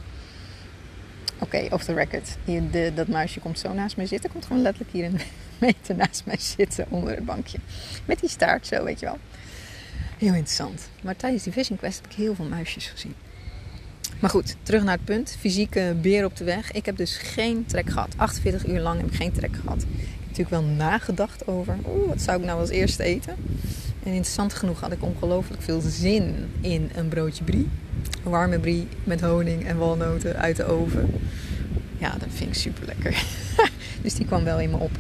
Oké, 1.40 1.68
off 1.70 1.84
the 1.84 1.94
record. 1.94 2.38
Hier, 2.44 2.94
dat 2.96 3.08
muisje 3.08 3.40
komt 3.40 3.60
zo 3.60 3.74
naast 3.74 3.98
mij 3.98 4.06
zitten. 4.06 4.32
Komt 4.32 4.46
gewoon 4.46 4.62
letterlijk 4.62 4.94
hier 4.94 5.06
een 5.06 5.20
meter 5.68 5.96
naast 5.96 6.26
mij 6.26 6.40
zitten 6.40 6.86
onder 6.90 7.16
het 7.16 7.26
bankje. 7.26 7.58
Met 8.06 8.20
die 8.20 8.30
staart 8.30 8.68
zo, 8.68 8.84
weet 8.84 9.00
je 9.00 9.06
wel. 9.06 9.18
Heel 10.18 10.34
interessant. 10.34 10.90
Maar 11.02 11.16
tijdens 11.16 11.44
die 11.44 11.54
Vision 11.54 11.78
Quest 11.78 12.02
heb 12.02 12.12
ik 12.12 12.18
heel 12.18 12.36
veel 12.36 12.46
muisjes 12.46 12.88
gezien. 12.88 13.16
Maar 14.20 14.30
goed, 14.30 14.56
terug 14.64 14.84
naar 14.84 14.96
het 14.96 15.06
punt. 15.06 15.36
Fysieke 15.40 15.96
beer 16.02 16.26
op 16.26 16.36
de 16.36 16.44
weg. 16.44 16.72
Ik 16.72 16.86
heb 16.86 16.98
dus 16.98 17.18
geen 17.18 17.66
trek 17.66 17.90
gehad. 17.90 18.14
48 18.18 18.68
uur 18.68 18.80
lang 18.80 19.02
heb 19.02 19.10
ik 19.10 19.16
geen 19.16 19.32
trek 19.32 19.56
gehad. 19.56 19.86
Natuurlijk 20.38 20.66
wel 20.66 20.76
nagedacht 20.76 21.48
over... 21.48 21.78
Oeh, 21.88 22.08
wat 22.08 22.22
zou 22.22 22.40
ik 22.40 22.46
nou 22.46 22.60
als 22.60 22.70
eerste 22.70 23.04
eten? 23.04 23.36
En 24.04 24.12
interessant 24.12 24.54
genoeg 24.54 24.80
had 24.80 24.92
ik 24.92 25.04
ongelooflijk 25.04 25.62
veel 25.62 25.82
zin 25.82 26.52
in 26.62 26.90
een 26.96 27.08
broodje 27.08 27.44
brie. 27.44 27.70
Een 28.24 28.32
warme 28.32 28.60
brie 28.60 28.88
met 29.04 29.22
honing 29.22 29.66
en 29.66 29.78
walnoten 29.78 30.36
uit 30.36 30.56
de 30.56 30.66
oven. 30.66 31.14
Ja, 31.98 32.10
dat 32.10 32.28
vind 32.30 32.50
ik 32.50 32.56
super 32.56 32.86
lekker. 32.86 33.24
dus 34.04 34.14
die 34.14 34.26
kwam 34.26 34.44
wel 34.44 34.60
in 34.60 34.70
me 34.70 34.78
op. 34.78 34.92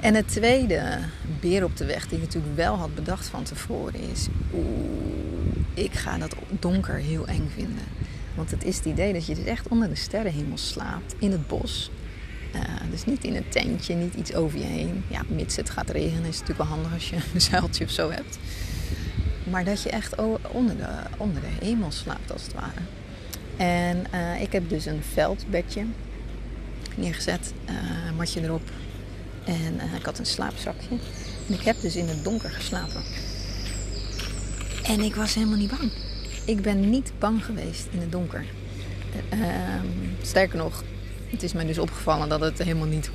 En 0.00 0.14
het 0.14 0.28
tweede 0.28 0.98
beer 1.40 1.64
op 1.64 1.76
de 1.76 1.84
weg 1.84 2.08
die 2.08 2.18
ik 2.18 2.24
natuurlijk 2.24 2.56
wel 2.56 2.76
had 2.76 2.94
bedacht 2.94 3.26
van 3.26 3.42
tevoren 3.42 4.00
is... 4.12 4.26
Oeh, 4.54 4.64
ik 5.74 5.92
ga 5.92 6.18
dat 6.18 6.34
donker 6.60 6.94
heel 6.94 7.26
eng 7.26 7.50
vinden. 7.54 7.84
Want 8.34 8.50
het 8.50 8.64
is 8.64 8.76
het 8.76 8.84
idee 8.84 9.12
dat 9.12 9.26
je 9.26 9.34
dus 9.34 9.44
echt 9.44 9.68
onder 9.68 9.88
de 9.88 9.94
sterrenhemel 9.94 10.58
slaapt 10.58 11.14
in 11.18 11.30
het 11.30 11.46
bos. 11.46 11.90
Uh, 12.54 12.60
dus 12.90 13.04
niet 13.04 13.24
in 13.24 13.36
een 13.36 13.48
tentje, 13.48 13.94
niet 13.94 14.14
iets 14.14 14.34
over 14.34 14.58
je 14.58 14.64
heen. 14.64 15.04
Ja, 15.08 15.22
mits 15.28 15.56
het 15.56 15.70
gaat 15.70 15.90
regenen 15.90 16.28
is 16.28 16.40
natuurlijk 16.40 16.58
wel 16.58 16.68
handig 16.68 16.92
als 16.92 17.10
je 17.10 17.16
een 17.34 17.40
zuiltje 17.50 17.84
of 17.84 17.90
zo 17.90 18.10
hebt. 18.10 18.38
Maar 19.50 19.64
dat 19.64 19.82
je 19.82 19.90
echt 19.90 20.14
onder 20.50 20.76
de, 20.76 20.88
onder 21.16 21.40
de 21.40 21.66
hemel 21.66 21.90
slaapt 21.90 22.32
als 22.32 22.42
het 22.42 22.52
ware. 22.54 22.80
En 23.56 24.04
uh, 24.14 24.40
ik 24.40 24.52
heb 24.52 24.68
dus 24.68 24.86
een 24.86 25.02
veldbedje 25.12 25.84
neergezet, 26.96 27.52
uh, 27.68 28.16
matje 28.16 28.42
erop. 28.42 28.70
En 29.44 29.80
ik 29.96 30.04
had 30.04 30.18
een 30.18 30.26
slaapzakje. 30.26 30.88
En 31.48 31.54
ik 31.54 31.60
heb 31.60 31.80
dus 31.80 31.96
in 31.96 32.08
het 32.08 32.24
donker 32.24 32.50
geslapen. 32.50 33.02
En 34.82 35.00
ik 35.00 35.14
was 35.14 35.34
helemaal 35.34 35.58
niet 35.58 35.70
bang. 35.70 35.92
Ik 36.44 36.62
ben 36.62 36.90
niet 36.90 37.12
bang 37.18 37.44
geweest 37.44 37.86
in 37.90 38.00
het 38.00 38.12
donker. 38.12 38.44
sterker 40.22 40.58
nog, 40.58 40.82
het 41.32 41.42
is 41.42 41.52
mij 41.52 41.64
dus 41.64 41.78
opgevallen 41.78 42.28
dat 42.28 42.40
het 42.40 42.58
helemaal 42.58 42.86
niet 42.86 43.10
100% 43.10 43.12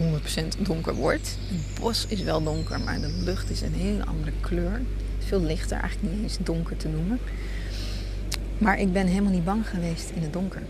donker 0.60 0.94
wordt. 0.94 1.38
Het 1.48 1.80
bos 1.80 2.06
is 2.08 2.22
wel 2.22 2.44
donker, 2.44 2.80
maar 2.80 3.02
de 3.02 3.22
lucht 3.24 3.50
is 3.50 3.62
een 3.62 3.74
hele 3.74 4.06
andere 4.06 4.32
kleur 4.42 4.82
veel 5.28 5.42
lichter, 5.42 5.80
eigenlijk 5.80 6.14
niet 6.14 6.24
eens 6.24 6.38
donker 6.42 6.78
te 6.78 6.88
noemen. 6.88 7.20
Maar 8.58 8.80
ik 8.80 8.94
ben 8.94 9.08
helemaal 9.08 9.32
niet 9.32 9.46
bang 9.46 9.70
geweest 9.70 10.10
in 10.10 10.22
het 10.22 10.34
donker. 10.34 10.62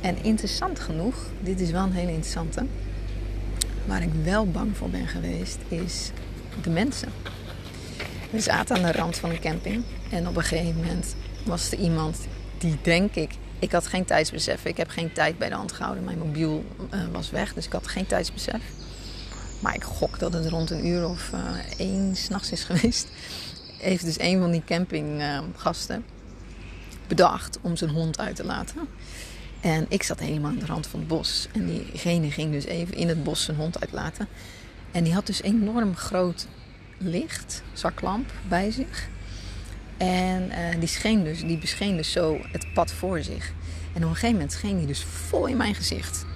En 0.00 0.22
interessant 0.22 0.78
genoeg, 0.78 1.16
dit 1.40 1.60
is 1.60 1.70
wel 1.70 1.82
een 1.82 1.92
hele 1.92 2.12
interessante. 2.12 2.66
Waar 3.86 4.02
ik 4.02 4.10
wel 4.24 4.46
bang 4.46 4.76
voor 4.76 4.90
ben 4.90 5.08
geweest, 5.08 5.58
is 5.68 6.10
de 6.62 6.70
mensen. 6.70 7.08
We 8.30 8.40
zaten 8.40 8.76
aan 8.76 8.82
de 8.82 8.92
rand 8.92 9.16
van 9.16 9.30
een 9.30 9.40
camping. 9.40 9.84
En 10.10 10.28
op 10.28 10.36
een 10.36 10.42
gegeven 10.42 10.80
moment 10.80 11.14
was 11.44 11.72
er 11.72 11.78
iemand 11.78 12.18
die, 12.58 12.76
denk 12.82 13.14
ik, 13.14 13.30
ik 13.62 13.72
had 13.72 13.86
geen 13.86 14.04
tijdsbesef. 14.04 14.64
Ik 14.64 14.76
heb 14.76 14.88
geen 14.88 15.12
tijd 15.12 15.38
bij 15.38 15.48
de 15.48 15.54
hand 15.54 15.72
gehouden. 15.72 16.04
Mijn 16.04 16.18
mobiel 16.18 16.64
uh, 16.94 17.00
was 17.12 17.30
weg, 17.30 17.54
dus 17.54 17.66
ik 17.66 17.72
had 17.72 17.88
geen 17.88 18.06
tijdsbesef. 18.06 18.62
Maar 19.60 19.74
ik 19.74 19.82
gok 19.82 20.18
dat 20.18 20.32
het 20.32 20.46
rond 20.46 20.70
een 20.70 20.86
uur 20.86 21.08
of 21.08 21.30
uh, 21.34 21.40
één 21.78 22.16
s'nachts 22.16 22.52
is 22.52 22.64
geweest. 22.64 23.08
Heeft 23.78 24.04
dus 24.04 24.18
een 24.20 24.38
van 24.38 24.50
die 24.50 24.62
campinggasten 24.64 26.04
bedacht 27.06 27.58
om 27.60 27.76
zijn 27.76 27.90
hond 27.90 28.18
uit 28.18 28.36
te 28.36 28.44
laten. 28.44 28.88
En 29.60 29.86
ik 29.88 30.02
zat 30.02 30.18
helemaal 30.18 30.50
aan 30.50 30.58
de 30.58 30.66
rand 30.66 30.86
van 30.86 30.98
het 30.98 31.08
bos. 31.08 31.48
En 31.52 31.66
diegene 31.66 32.30
ging 32.30 32.52
dus 32.52 32.64
even 32.64 32.94
in 32.94 33.08
het 33.08 33.24
bos 33.24 33.44
zijn 33.44 33.56
hond 33.56 33.80
uitlaten. 33.80 34.28
En 34.90 35.04
die 35.04 35.12
had 35.12 35.26
dus 35.26 35.42
enorm 35.42 35.96
groot 35.96 36.46
licht, 36.98 37.62
zaklamp, 37.72 38.32
bij 38.48 38.70
zich. 38.70 39.10
En 40.02 40.50
uh, 40.50 40.80
die, 40.80 40.88
scheen 40.88 41.24
dus, 41.24 41.40
die 41.40 41.58
bescheen 41.58 41.96
dus 41.96 42.12
zo 42.12 42.40
het 42.52 42.66
pad 42.74 42.92
voor 42.92 43.22
zich. 43.22 43.52
En 43.92 44.02
op 44.02 44.08
een 44.08 44.14
gegeven 44.14 44.32
moment 44.32 44.52
scheen 44.52 44.76
hij 44.76 44.86
dus 44.86 45.04
vol 45.04 45.46
in 45.46 45.56
mijn 45.56 45.74
gezicht. 45.74 46.26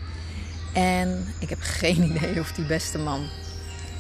En 0.73 1.27
ik 1.39 1.49
heb 1.49 1.59
geen 1.83 2.03
idee 2.03 2.41
of 2.41 2.53
die 2.53 2.67
beste 2.67 2.99
man 2.99 3.29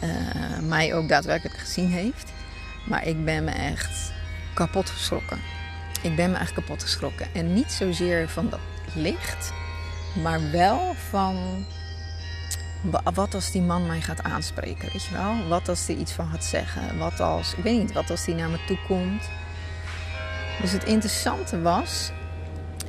uh, 0.04 0.68
mij 0.68 0.94
ook 0.94 1.08
daadwerkelijk 1.08 1.58
gezien 1.58 1.90
heeft. 1.90 2.32
Maar 2.85 3.06
ik 3.06 3.25
ben 3.25 3.44
me 3.44 3.50
echt 3.50 4.12
kapot 4.54 4.90
geschrokken. 4.90 5.38
Ik 6.02 6.16
ben 6.16 6.30
me 6.30 6.37
echt 6.37 6.52
kapot 6.52 6.82
geschrokken. 6.82 7.26
En 7.35 7.54
niet 7.54 7.73
zozeer 7.73 8.28
van 8.28 8.49
dat 8.50 8.61
licht, 8.94 9.52
maar 10.23 10.50
wel 10.50 10.94
van 11.08 11.64
wat 13.14 13.35
als 13.35 13.50
die 13.50 13.62
man 13.62 13.87
mij 13.87 14.00
gaat 14.00 14.23
aanspreken, 14.23 14.92
weet 14.92 15.04
je 15.04 15.12
wel? 15.12 15.49
Wat 15.49 15.68
als 15.68 15.87
hij 15.87 15.96
iets 15.96 16.12
van 16.12 16.28
gaat 16.30 16.44
zeggen? 16.44 16.99
Wat 16.99 17.20
als, 17.20 17.54
ik 17.54 17.62
weet 17.62 17.80
niet, 17.80 17.92
wat 17.92 18.11
als 18.11 18.26
hij 18.26 18.35
naar 18.35 18.49
me 18.49 18.64
toe 18.66 18.78
komt? 18.87 19.28
Dus 20.60 20.72
het 20.72 20.84
interessante 20.84 21.60
was, 21.60 22.10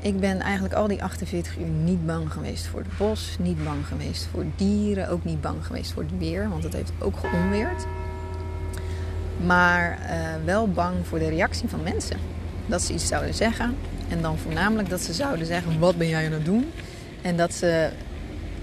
ik 0.02 0.20
ben 0.20 0.40
eigenlijk 0.40 0.74
al 0.74 0.88
die 0.88 1.04
48 1.04 1.58
uur 1.58 1.68
niet 1.68 2.06
bang 2.06 2.32
geweest 2.32 2.68
voor 2.68 2.80
het 2.80 2.98
bos, 2.98 3.36
niet 3.40 3.64
bang 3.64 3.88
geweest 3.88 4.28
voor 4.32 4.46
dieren, 4.56 5.10
ook 5.10 5.24
niet 5.24 5.42
bang 5.42 5.66
geweest 5.66 5.92
voor 5.92 6.04
het 6.04 6.18
weer, 6.18 6.50
want 6.50 6.64
het 6.64 6.74
heeft 6.74 6.92
ook 7.00 7.18
geonweerd. 7.18 7.86
Maar 9.46 10.00
uh, 10.02 10.46
wel 10.46 10.68
bang 10.68 10.96
voor 11.08 11.20
de 11.20 11.30
reactie 11.30 11.70
van 11.70 11.84
mensen. 11.84 12.18
Dat 12.66 12.82
ze 12.82 12.94
iets 12.94 13.08
zouden 13.08 13.34
zeggen. 13.34 13.76
En 14.10 14.22
dan 14.22 14.38
voornamelijk 14.38 14.90
dat 14.90 15.02
ze 15.02 15.14
zouden 15.14 15.46
zeggen: 15.46 15.80
Wat 15.80 15.98
ben 15.98 16.08
jij 16.08 16.26
aan 16.26 16.32
het 16.32 16.46
doen? 16.46 16.72
En 17.22 17.38
dat 17.38 17.54
ze 17.54 17.90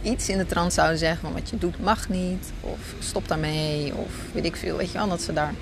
iets 0.03 0.29
in 0.29 0.39
de 0.39 0.47
trant 0.47 0.73
zouden 0.73 0.99
zeggen 0.99 1.21
van 1.21 1.33
wat 1.33 1.51
je 1.51 1.59
doet 1.59 1.81
mag 1.81 2.09
niet. 2.09 2.53
Of 2.61 2.95
stop 2.99 3.29
daarmee. 3.29 3.95
Of 3.95 4.13
weet 4.33 4.45
ik 4.45 4.57
veel. 4.57 4.77
Weet 4.77 4.91
je 4.91 4.99
wel, 4.99 5.09
dat 5.09 5.23
ze, 5.23 5.33
daar, 5.33 5.53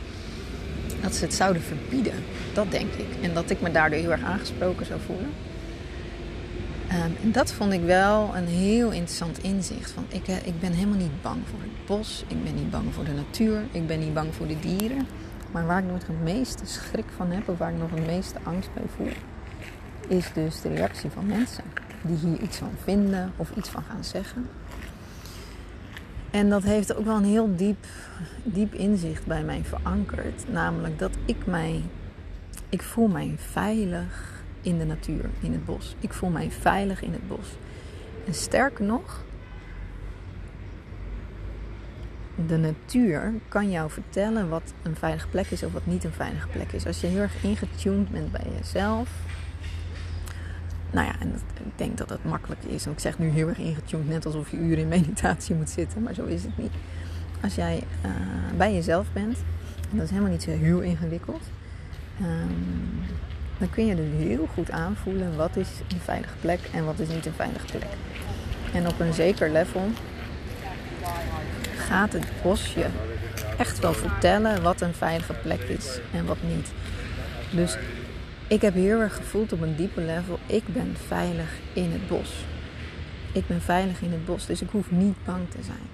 dat 1.03 1.15
ze 1.15 1.25
het 1.25 1.35
zouden 1.35 1.63
verbieden. 1.63 2.15
Dat 2.55 2.71
denk 2.71 2.93
ik. 2.93 3.07
En 3.23 3.35
dat 3.35 3.51
ik 3.51 3.61
me 3.61 3.71
daardoor 3.71 3.99
heel 3.99 4.11
erg 4.11 4.23
aangesproken 4.23 4.87
zou 4.87 5.01
voelen. 5.07 5.31
Um, 6.93 7.17
en 7.23 7.33
dat 7.33 7.53
vond 7.53 7.73
ik 7.73 7.83
wel 7.83 8.37
een 8.37 8.47
heel 8.47 8.91
interessant 8.91 9.39
inzicht. 9.39 9.91
Van 9.91 10.05
ik, 10.09 10.29
eh, 10.29 10.47
ik 10.47 10.61
ben 10.61 10.73
helemaal 10.73 10.99
niet 10.99 11.23
bang 11.23 11.41
voor 11.51 11.59
het 11.61 11.87
bos. 11.87 12.25
Ik 12.29 12.45
ben 12.45 12.55
niet 12.55 12.71
bang 12.71 12.95
voor 12.95 13.05
de 13.05 13.13
natuur. 13.13 13.63
Ik 13.71 13.87
ben 13.87 13.99
niet 13.99 14.15
bang 14.15 14.35
voor 14.35 14.47
de 14.47 14.59
dieren. 14.59 15.07
Maar 15.51 15.67
waar 15.67 15.79
ik 15.79 15.91
nog 15.91 16.07
het 16.07 16.23
meeste 16.23 16.67
schrik 16.67 17.05
van 17.17 17.31
heb, 17.31 17.49
of 17.49 17.59
waar 17.59 17.73
ik 17.73 17.79
nog 17.79 17.91
het 17.91 18.07
meeste 18.07 18.39
angst 18.43 18.75
bij 18.75 18.83
voel, 18.97 19.13
is 20.09 20.33
dus 20.33 20.61
de 20.61 20.69
reactie 20.69 21.11
van 21.11 21.27
mensen. 21.27 21.65
Die 22.03 22.17
hier 22.17 22.39
iets 22.41 22.57
van 22.57 22.71
vinden 22.83 23.33
of 23.37 23.51
iets 23.57 23.69
van 23.69 23.83
gaan 23.83 24.05
zeggen. 24.05 24.49
En 26.33 26.49
dat 26.49 26.63
heeft 26.63 26.95
ook 26.95 27.05
wel 27.05 27.17
een 27.17 27.25
heel 27.25 27.57
diep, 27.57 27.87
diep 28.43 28.75
inzicht 28.75 29.27
bij 29.27 29.43
mij 29.43 29.63
verankerd. 29.65 30.45
Namelijk 30.51 30.99
dat 30.99 31.17
ik 31.25 31.47
mij, 31.47 31.83
ik 32.69 32.83
voel 32.83 33.09
mij 33.09 33.35
veilig 33.37 34.43
in 34.63 34.79
de 34.79 34.85
natuur, 34.85 35.25
in 35.41 35.53
het 35.53 35.65
bos. 35.65 35.97
Ik 36.01 36.13
voel 36.13 36.31
mij 36.31 36.51
veilig 36.51 37.03
in 37.03 37.13
het 37.13 37.29
bos. 37.29 37.47
En 38.27 38.35
sterker 38.35 38.85
nog, 38.85 39.25
de 42.47 42.57
natuur 42.57 43.33
kan 43.49 43.71
jou 43.71 43.91
vertellen 43.91 44.49
wat 44.49 44.73
een 44.83 44.97
veilige 44.97 45.29
plek 45.29 45.51
is 45.51 45.63
of 45.63 45.73
wat 45.73 45.87
niet 45.87 46.05
een 46.05 46.13
veilige 46.13 46.49
plek 46.49 46.73
is. 46.73 46.87
Als 46.87 47.01
je 47.01 47.07
heel 47.07 47.21
erg 47.21 47.45
ingetuned 47.45 48.11
bent 48.11 48.33
bij 48.33 48.47
jezelf. 48.59 49.09
Nou 50.93 51.07
ja, 51.07 51.13
en 51.21 51.35
ik 51.65 51.73
denk 51.77 51.99
dat 51.99 52.09
dat 52.09 52.25
makkelijk 52.25 52.63
is. 52.65 52.87
En 52.87 52.93
ik 52.93 52.99
zeg 52.99 53.19
nu 53.19 53.29
heel 53.29 53.49
erg 53.49 53.59
ingetuned, 53.59 54.09
net 54.09 54.27
alsof 54.27 54.51
je 54.51 54.57
uren 54.57 54.79
in 54.79 54.89
meditatie 54.89 55.55
moet 55.55 55.71
zitten, 55.71 56.03
maar 56.03 56.15
zo 56.15 56.25
is 56.25 56.43
het 56.43 56.59
niet. 56.59 56.73
Als 57.43 57.55
jij 57.55 57.83
uh, 58.05 58.11
bij 58.57 58.75
jezelf 58.75 59.07
bent, 59.13 59.39
en 59.91 59.97
dat 59.97 60.05
is 60.05 60.11
helemaal 60.11 60.31
niet 60.31 60.43
zo 60.43 60.51
heel 60.51 60.81
ingewikkeld, 60.81 61.43
ehm, 62.21 63.23
dan 63.59 63.71
kun 63.71 63.87
je 63.87 63.95
dus 63.95 64.07
heel 64.17 64.49
goed 64.55 64.71
aanvoelen 64.71 65.37
wat 65.37 65.57
is 65.57 65.69
een 65.89 66.01
veilige 66.01 66.35
plek 66.41 66.61
en 66.73 66.85
wat 66.85 66.99
is 66.99 67.09
niet 67.09 67.27
een 67.27 67.33
veilige 67.33 67.67
plek. 67.67 67.91
En 68.73 68.89
op 68.89 69.01
een 69.01 69.15
zeker 69.15 69.51
level 69.51 69.89
gaat 71.77 72.13
het 72.13 72.27
bos 72.43 72.75
je 72.75 72.87
echt 73.59 73.79
wel 73.79 73.93
vertellen 73.93 74.63
wat 74.63 74.81
een 74.81 74.95
veilige 74.95 75.33
plek 75.33 75.61
is 75.61 76.01
en 76.13 76.27
wat 76.27 76.37
niet. 76.43 76.73
Dus 77.51 77.77
ik 78.53 78.63
heb 78.63 78.75
heel 78.75 79.01
erg 79.01 79.17
gevoeld 79.17 79.53
op 79.53 79.61
een 79.61 79.77
diepe 79.77 80.01
level, 80.01 80.39
ik 80.47 80.67
ben 80.67 80.97
veilig 81.07 81.59
in 81.73 81.91
het 81.91 82.09
bos. 82.09 82.45
Ik 83.33 83.47
ben 83.47 83.61
veilig 83.61 84.03
in 84.03 84.13
het 84.13 84.25
bos, 84.25 84.47
dus 84.47 84.63
ik 84.63 84.71
hoef 84.71 84.91
niet 84.91 85.25
bang 85.25 85.51
te 85.51 85.63
zijn. 85.63 85.89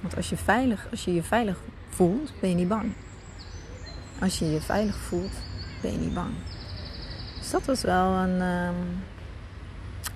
Want 0.00 0.16
als 0.16 0.28
je, 0.28 0.36
veilig, 0.36 0.86
als 0.90 1.04
je 1.04 1.14
je 1.14 1.22
veilig 1.22 1.60
voelt, 1.88 2.32
ben 2.40 2.50
je 2.50 2.56
niet 2.56 2.68
bang. 2.68 2.92
Als 4.20 4.38
je 4.38 4.50
je 4.50 4.60
veilig 4.60 4.96
voelt, 4.96 5.32
ben 5.82 5.92
je 5.92 5.98
niet 5.98 6.14
bang. 6.14 6.30
Dus 7.38 7.50
dat 7.50 7.64
was 7.64 7.82
wel 7.82 8.12
een, 8.12 8.40
ehm, 8.40 8.74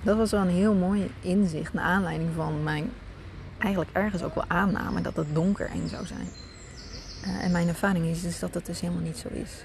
dat 0.01 0.17
was 0.17 0.31
wel 0.31 0.41
een 0.41 0.49
heel 0.49 0.73
mooi 0.73 1.11
inzicht. 1.21 1.73
Naar 1.73 1.85
aanleiding 1.85 2.29
van 2.35 2.63
mijn 2.63 2.91
eigenlijk 3.57 3.91
ergens 3.93 4.23
ook 4.23 4.35
wel 4.35 4.45
aanname 4.47 5.01
dat 5.01 5.15
het 5.15 5.33
donker 5.33 5.69
eng 5.69 5.87
zou 5.87 6.05
zijn. 6.05 6.27
Uh, 7.25 7.43
en 7.43 7.51
mijn 7.51 7.67
ervaring 7.67 8.05
is 8.05 8.21
dus 8.21 8.39
dat 8.39 8.53
dat 8.53 8.65
dus 8.65 8.79
helemaal 8.79 9.03
niet 9.03 9.17
zo 9.17 9.27
is. 9.31 9.63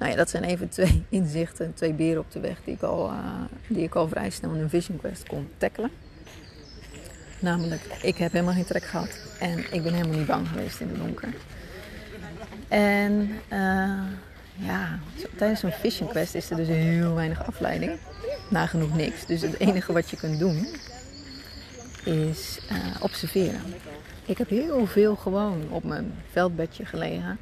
Nou 0.00 0.12
ja, 0.12 0.18
dat 0.18 0.30
zijn 0.30 0.44
even 0.44 0.68
twee 0.68 1.04
inzichten, 1.20 1.74
twee 1.74 1.92
beren 1.92 2.20
op 2.20 2.30
de 2.32 2.40
weg 2.40 2.56
die 2.64 2.74
ik 2.74 2.82
al, 2.82 3.10
uh, 3.10 3.16
die 3.68 3.82
ik 3.82 3.94
al 3.94 4.08
vrij 4.08 4.30
snel 4.30 4.54
in 4.54 4.60
een 4.60 4.68
Vision 4.68 4.98
Quest 4.98 5.28
kon 5.28 5.48
tackelen. 5.56 5.90
Namelijk, 7.38 7.82
ik 8.02 8.16
heb 8.16 8.32
helemaal 8.32 8.54
geen 8.54 8.64
trek 8.64 8.82
gehad 8.82 9.18
en 9.40 9.58
ik 9.58 9.82
ben 9.82 9.92
helemaal 9.92 10.18
niet 10.18 10.26
bang 10.26 10.48
geweest 10.48 10.80
in 10.80 10.88
het 10.88 10.96
donker. 10.96 11.28
En 12.68 13.30
uh, 13.52 14.02
ja, 14.54 14.98
tijdens 15.36 15.60
zo'n 15.60 15.72
Vision 15.72 16.08
Quest 16.08 16.34
is 16.34 16.50
er 16.50 16.56
dus 16.56 16.68
heel 16.68 17.14
weinig 17.14 17.46
afleiding. 17.46 17.92
Nagenoeg 18.50 18.96
niks. 18.96 19.26
Dus 19.26 19.42
het 19.42 19.58
enige 19.58 19.92
wat 19.92 20.10
je 20.10 20.16
kunt 20.16 20.38
doen 20.38 20.66
is 22.04 22.60
uh, 22.72 23.02
observeren. 23.02 23.60
Ik 24.26 24.38
heb 24.38 24.48
heel 24.48 24.86
veel 24.86 25.16
gewoon 25.16 25.68
op 25.70 25.84
mijn 25.84 26.14
veldbedje 26.30 26.84
gelegen. 26.84 27.38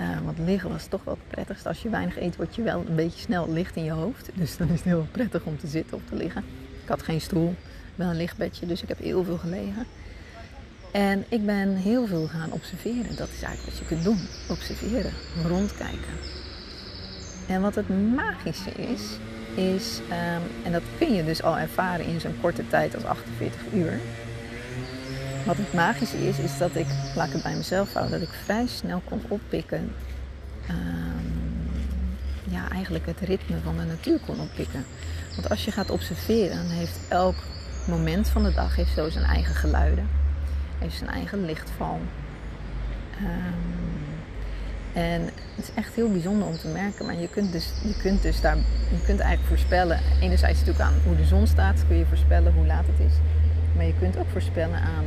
Uh, 0.00 0.06
want 0.24 0.38
liggen 0.38 0.70
was 0.70 0.86
toch 0.86 1.04
wel 1.04 1.14
het 1.14 1.28
prettigst. 1.28 1.66
Als 1.66 1.82
je 1.82 1.88
weinig 1.88 2.18
eet, 2.18 2.36
word 2.36 2.54
je 2.54 2.62
wel 2.62 2.84
een 2.88 2.94
beetje 2.94 3.20
snel 3.20 3.52
licht 3.52 3.76
in 3.76 3.84
je 3.84 3.90
hoofd. 3.90 4.30
Dus 4.34 4.56
dan 4.56 4.68
is 4.68 4.74
het 4.74 4.84
heel 4.84 5.06
prettig 5.10 5.44
om 5.44 5.58
te 5.58 5.66
zitten 5.66 5.96
of 5.96 6.02
te 6.08 6.16
liggen. 6.16 6.44
Ik 6.82 6.88
had 6.88 7.02
geen 7.02 7.20
stoel, 7.20 7.54
wel 7.94 8.08
een 8.08 8.16
lichtbedje, 8.16 8.66
dus 8.66 8.82
ik 8.82 8.88
heb 8.88 8.98
heel 8.98 9.24
veel 9.24 9.38
gelegen. 9.38 9.86
En 10.92 11.24
ik 11.28 11.46
ben 11.46 11.76
heel 11.76 12.06
veel 12.06 12.26
gaan 12.26 12.52
observeren. 12.52 13.16
Dat 13.16 13.28
is 13.28 13.42
eigenlijk 13.42 13.64
wat 13.64 13.78
je 13.78 13.84
kunt 13.84 14.04
doen. 14.04 14.18
Observeren, 14.48 15.12
rondkijken. 15.46 16.14
En 17.48 17.60
wat 17.60 17.74
het 17.74 17.88
magische 18.14 18.70
is, 18.70 19.02
is, 19.54 20.00
um, 20.08 20.64
en 20.64 20.72
dat 20.72 20.82
kun 20.98 21.14
je 21.14 21.24
dus 21.24 21.42
al 21.42 21.58
ervaren 21.58 22.06
in 22.06 22.20
zo'n 22.20 22.40
korte 22.40 22.68
tijd 22.68 22.94
als 22.94 23.04
48 23.04 23.60
uur. 23.72 24.00
Wat 25.46 25.56
het 25.56 25.72
magische 25.72 26.28
is, 26.28 26.38
is 26.38 26.58
dat 26.58 26.76
ik, 26.76 26.86
laat 27.14 27.32
het 27.32 27.42
bij 27.42 27.54
mezelf 27.56 27.92
houden, 27.92 28.20
dat 28.20 28.28
ik 28.28 28.34
vrij 28.44 28.66
snel 28.66 29.02
kon 29.04 29.22
oppikken. 29.28 29.92
Um, 30.70 31.40
ja, 32.44 32.68
eigenlijk 32.70 33.06
het 33.06 33.20
ritme 33.20 33.56
van 33.64 33.76
de 33.76 33.84
natuur 33.84 34.18
kon 34.26 34.40
oppikken. 34.40 34.84
Want 35.34 35.48
als 35.48 35.64
je 35.64 35.70
gaat 35.70 35.90
observeren, 35.90 36.56
dan 36.56 36.66
heeft 36.66 36.98
elk 37.08 37.34
moment 37.86 38.28
van 38.28 38.42
de 38.42 38.54
dag 38.54 38.76
heeft 38.76 38.94
zo 38.94 39.10
zijn 39.10 39.24
eigen 39.24 39.54
geluiden. 39.54 40.08
Heeft 40.78 40.96
zijn 40.96 41.10
eigen 41.10 41.44
lichtval. 41.44 42.00
Um, 43.20 43.82
en 44.92 45.22
het 45.56 45.68
is 45.68 45.74
echt 45.74 45.94
heel 45.94 46.10
bijzonder 46.10 46.48
om 46.48 46.56
te 46.56 46.68
merken. 46.68 47.06
Maar 47.06 47.20
je 47.20 47.28
kunt 47.28 47.52
dus, 47.52 47.68
je 47.82 47.96
kunt 48.02 48.22
dus 48.22 48.40
daar, 48.40 48.56
je 48.90 49.02
kunt 49.04 49.20
eigenlijk 49.20 49.48
voorspellen. 49.48 50.00
Enerzijds 50.20 50.58
natuurlijk 50.58 50.84
aan 50.84 51.00
hoe 51.04 51.16
de 51.16 51.24
zon 51.24 51.46
staat, 51.46 51.84
kun 51.88 51.96
je 51.96 52.06
voorspellen 52.06 52.52
hoe 52.52 52.66
laat 52.66 52.86
het 52.86 53.10
is. 53.10 53.14
Maar 53.76 53.84
je 53.84 53.94
kunt 53.98 54.16
ook 54.16 54.28
voorspellen 54.32 54.80
aan 54.80 55.04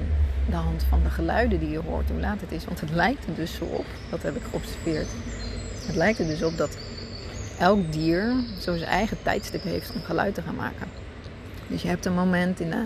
de 0.49 0.55
hand 0.55 0.83
van 0.89 1.03
de 1.03 1.09
geluiden 1.09 1.59
die 1.59 1.69
je 1.69 1.79
hoort, 1.79 2.09
hoe 2.09 2.19
laat 2.19 2.41
het 2.41 2.51
is. 2.51 2.65
Want 2.65 2.79
het 2.79 2.91
lijkt 2.91 3.25
er 3.27 3.35
dus 3.35 3.55
zo 3.55 3.65
op, 3.65 3.85
dat 4.09 4.21
heb 4.21 4.35
ik 4.35 4.43
geobserveerd. 4.49 5.07
Het 5.85 5.95
lijkt 5.95 6.19
er 6.19 6.27
dus 6.27 6.43
op 6.43 6.57
dat 6.57 6.77
elk 7.59 7.91
dier 7.91 8.33
zo 8.59 8.77
zijn 8.77 8.89
eigen 8.89 9.17
tijdstip 9.23 9.63
heeft 9.63 9.91
om 9.95 10.01
geluid 10.01 10.33
te 10.33 10.41
gaan 10.41 10.55
maken. 10.55 10.87
Dus 11.67 11.81
je 11.81 11.87
hebt 11.87 12.05
een 12.05 12.13
moment 12.13 12.59
in 12.59 12.69
de, 12.69 12.85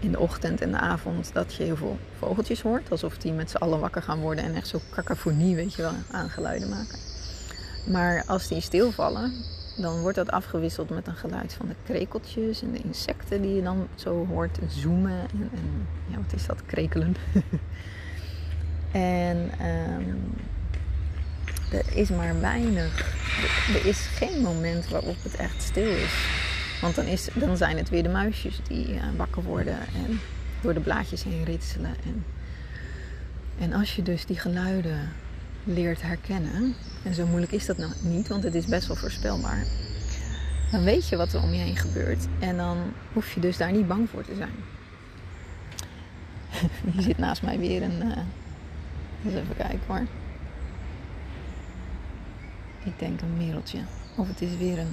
in 0.00 0.10
de 0.10 0.18
ochtend 0.18 0.60
en 0.60 0.70
de 0.70 0.78
avond 0.78 1.30
dat 1.32 1.54
je 1.54 1.62
heel 1.62 1.76
veel 1.76 1.98
vogeltjes 2.18 2.62
hoort. 2.62 2.90
Alsof 2.90 3.18
die 3.18 3.32
met 3.32 3.50
z'n 3.50 3.56
allen 3.56 3.80
wakker 3.80 4.02
gaan 4.02 4.20
worden 4.20 4.44
en 4.44 4.54
echt 4.54 4.68
zo 4.68 4.80
cacophonie, 4.90 5.54
weet 5.54 5.74
je 5.74 5.82
wel, 5.82 5.92
aan 6.10 6.30
geluiden 6.30 6.68
maken. 6.68 6.98
Maar 7.84 8.24
als 8.26 8.48
die 8.48 8.60
stilvallen, 8.60 9.32
dan 9.76 10.00
wordt 10.00 10.16
dat 10.16 10.30
afgewisseld 10.30 10.90
met 10.90 11.06
een 11.06 11.16
geluid 11.16 11.52
van 11.52 11.66
de 11.66 11.74
krekeltjes 11.84 12.62
en 12.62 12.72
de 12.72 12.82
insecten 12.82 13.42
die 13.42 13.54
je 13.54 13.62
dan 13.62 13.88
zo 13.94 14.26
hoort 14.26 14.58
zoomen. 14.68 15.20
En, 15.20 15.50
en 15.52 15.88
ja, 16.06 16.16
wat 16.16 16.32
is 16.32 16.46
dat? 16.46 16.66
Krekelen. 16.66 17.16
en 18.92 19.50
um, 19.96 20.32
er 21.70 21.96
is 21.96 22.10
maar 22.10 22.40
weinig. 22.40 23.14
Er 23.74 23.86
is 23.86 23.98
geen 23.98 24.42
moment 24.42 24.88
waarop 24.88 25.22
het 25.22 25.36
echt 25.36 25.62
stil 25.62 25.90
is. 25.90 26.26
Want 26.80 26.94
dan, 26.94 27.06
is, 27.06 27.28
dan 27.34 27.56
zijn 27.56 27.76
het 27.76 27.88
weer 27.88 28.02
de 28.02 28.08
muisjes 28.08 28.60
die 28.68 28.94
uh, 28.94 29.02
wakker 29.16 29.42
worden 29.42 29.78
en 29.78 30.20
door 30.60 30.74
de 30.74 30.80
blaadjes 30.80 31.24
heen 31.24 31.44
ritselen. 31.44 31.94
En, 32.04 32.24
en 33.58 33.72
als 33.72 33.96
je 33.96 34.02
dus 34.02 34.26
die 34.26 34.38
geluiden 34.38 35.12
leert 35.64 36.02
herkennen, 36.02 36.74
en 37.06 37.14
zo 37.14 37.26
moeilijk 37.26 37.52
is 37.52 37.66
dat 37.66 37.78
nou 37.78 37.92
niet, 38.00 38.28
want 38.28 38.42
het 38.42 38.54
is 38.54 38.64
best 38.64 38.86
wel 38.86 38.96
voorspelbaar. 38.96 39.66
Dan 40.70 40.84
weet 40.84 41.08
je 41.08 41.16
wat 41.16 41.32
er 41.32 41.42
om 41.42 41.52
je 41.52 41.60
heen 41.60 41.76
gebeurt 41.76 42.26
en 42.38 42.56
dan 42.56 42.92
hoef 43.12 43.32
je 43.32 43.40
dus 43.40 43.56
daar 43.56 43.72
niet 43.72 43.88
bang 43.88 44.10
voor 44.10 44.24
te 44.24 44.34
zijn. 44.34 44.54
Hier 46.92 47.02
zit 47.02 47.18
naast 47.18 47.42
mij 47.42 47.58
weer 47.58 47.82
een. 47.82 48.02
Uh, 49.24 49.34
even 49.34 49.56
kijken 49.56 49.80
hoor. 49.86 50.06
Ik 52.84 52.98
denk 52.98 53.20
een 53.20 53.36
mereltje. 53.36 53.78
Of 54.16 54.28
het 54.28 54.42
is 54.42 54.56
weer 54.56 54.78
een. 54.78 54.92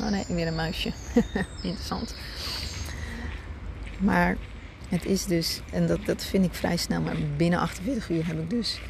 Oh 0.00 0.10
nee, 0.10 0.24
weer 0.28 0.46
een 0.46 0.54
muisje. 0.54 0.92
Interessant. 1.62 2.14
Maar 3.98 4.36
het 4.88 5.04
is 5.04 5.24
dus, 5.24 5.60
en 5.72 5.86
dat, 5.86 6.06
dat 6.06 6.24
vind 6.24 6.44
ik 6.44 6.54
vrij 6.54 6.76
snel, 6.76 7.00
maar 7.00 7.16
binnen 7.36 7.58
48 7.58 8.10
uur 8.10 8.26
heb 8.26 8.38
ik 8.38 8.50
dus 8.50 8.80
eh, 8.82 8.89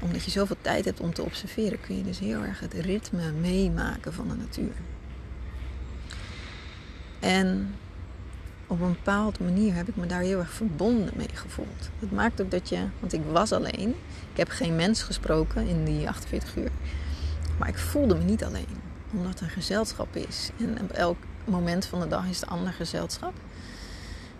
omdat 0.00 0.24
je 0.24 0.30
zoveel 0.30 0.56
tijd 0.60 0.84
hebt 0.84 1.00
om 1.00 1.14
te 1.14 1.22
observeren, 1.22 1.80
kun 1.80 1.96
je 1.96 2.02
dus 2.02 2.18
heel 2.18 2.42
erg 2.42 2.60
het 2.60 2.74
ritme 2.74 3.32
meemaken 3.32 4.12
van 4.12 4.28
de 4.28 4.34
natuur. 4.34 4.74
En 7.20 7.74
op 8.66 8.80
een 8.80 8.92
bepaalde 8.92 9.44
manier 9.44 9.74
heb 9.74 9.88
ik 9.88 9.96
me 9.96 10.06
daar 10.06 10.20
heel 10.20 10.38
erg 10.38 10.50
verbonden 10.50 11.12
mee 11.16 11.28
gevoeld. 11.32 11.90
Het 11.98 12.12
maakt 12.12 12.40
ook 12.40 12.50
dat 12.50 12.68
je, 12.68 12.86
want 13.00 13.12
ik 13.12 13.20
was 13.30 13.52
alleen, 13.52 13.88
ik 14.32 14.36
heb 14.36 14.48
geen 14.48 14.76
mens 14.76 15.02
gesproken 15.02 15.66
in 15.66 15.84
die 15.84 16.08
48 16.08 16.56
uur, 16.56 16.70
maar 17.58 17.68
ik 17.68 17.78
voelde 17.78 18.14
me 18.14 18.24
niet 18.24 18.44
alleen, 18.44 18.80
omdat 19.12 19.40
er 19.40 19.50
gezelschap 19.50 20.16
is. 20.16 20.50
En 20.58 20.80
op 20.80 20.90
elk 20.90 21.16
moment 21.44 21.86
van 21.86 22.00
de 22.00 22.08
dag 22.08 22.28
is 22.28 22.42
er 22.42 22.48
ander 22.48 22.72
gezelschap. 22.72 23.32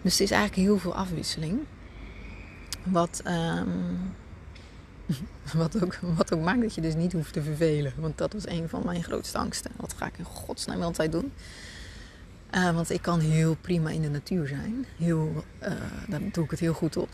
Dus 0.03 0.13
het 0.13 0.21
is 0.21 0.31
eigenlijk 0.31 0.69
heel 0.69 0.79
veel 0.79 0.95
afwisseling. 0.95 1.59
Wat 2.85 3.23
um, 3.27 4.15
Wat 5.55 5.83
ook, 5.83 5.99
wat 6.17 6.35
ook 6.35 6.41
maakt 6.41 6.61
dat 6.61 6.75
je 6.75 6.81
dus 6.81 6.95
niet 6.95 7.13
hoeft 7.13 7.33
te 7.33 7.43
vervelen. 7.43 7.93
Want 7.97 8.19
dat 8.19 8.33
was 8.33 8.49
een 8.49 8.69
van 8.69 8.83
mijn 8.85 9.03
grootste 9.03 9.39
angsten. 9.39 9.71
Wat 9.77 9.95
ga 9.97 10.07
ik 10.07 10.19
in 10.19 10.25
godsnaam 10.25 10.83
altijd 10.83 11.13
doen? 11.13 11.33
Uh, 12.55 12.75
want 12.75 12.91
ik 12.91 13.03
kan 13.03 13.21
heel 13.21 13.57
prima 13.61 13.91
in 13.91 14.03
de 14.03 14.09
natuur 14.09 14.47
zijn. 14.47 14.87
Heel, 14.97 15.45
uh, 15.63 15.69
daar 16.09 16.21
doe 16.33 16.45
ik 16.45 16.51
het 16.51 16.61
heel 16.61 16.73
goed 16.73 16.97
op. 16.97 17.09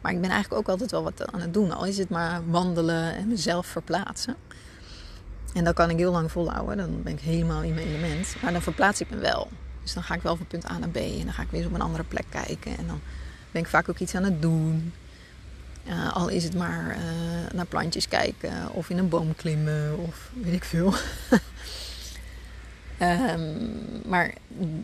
Maar 0.00 0.12
ik 0.12 0.20
ben 0.20 0.30
eigenlijk 0.30 0.60
ook 0.60 0.68
altijd 0.68 0.90
wel 0.90 1.02
wat 1.02 1.32
aan 1.32 1.40
het 1.40 1.54
doen. 1.54 1.72
Al 1.72 1.84
is 1.84 1.98
het 1.98 2.08
maar 2.08 2.50
wandelen 2.50 3.14
en 3.14 3.28
mezelf 3.28 3.66
verplaatsen. 3.66 4.36
En 5.54 5.64
dat 5.64 5.74
kan 5.74 5.90
ik 5.90 5.96
heel 5.96 6.12
lang 6.12 6.30
volhouden. 6.30 6.76
Dan 6.76 7.02
ben 7.02 7.12
ik 7.12 7.20
helemaal 7.20 7.62
in 7.62 7.74
mijn 7.74 7.86
element. 7.86 8.34
Maar 8.42 8.52
dan 8.52 8.62
verplaats 8.62 9.00
ik 9.00 9.10
me 9.10 9.16
wel. 9.16 9.48
Dus 9.82 9.94
dan 9.94 10.02
ga 10.02 10.14
ik 10.14 10.22
wel 10.22 10.36
van 10.36 10.46
punt 10.46 10.70
A 10.70 10.78
naar 10.78 10.88
B. 10.88 10.96
En 10.96 11.24
dan 11.24 11.32
ga 11.32 11.42
ik 11.42 11.50
weer 11.50 11.60
eens 11.60 11.68
op 11.68 11.74
een 11.74 11.80
andere 11.80 12.04
plek 12.04 12.26
kijken. 12.28 12.78
En 12.78 12.86
dan 12.86 13.00
ben 13.50 13.62
ik 13.62 13.68
vaak 13.68 13.88
ook 13.88 13.98
iets 13.98 14.14
aan 14.14 14.24
het 14.24 14.42
doen. 14.42 14.92
Uh, 15.88 16.16
al 16.16 16.28
is 16.28 16.44
het 16.44 16.54
maar 16.54 16.96
uh, 16.96 17.52
naar 17.54 17.66
plantjes 17.66 18.08
kijken 18.08 18.72
of 18.72 18.90
in 18.90 18.98
een 18.98 19.08
boom 19.08 19.34
klimmen 19.34 19.98
of 19.98 20.30
weet 20.32 20.52
ik 20.52 20.64
veel. 20.64 20.94
um, 23.00 23.68
maar 24.12 24.34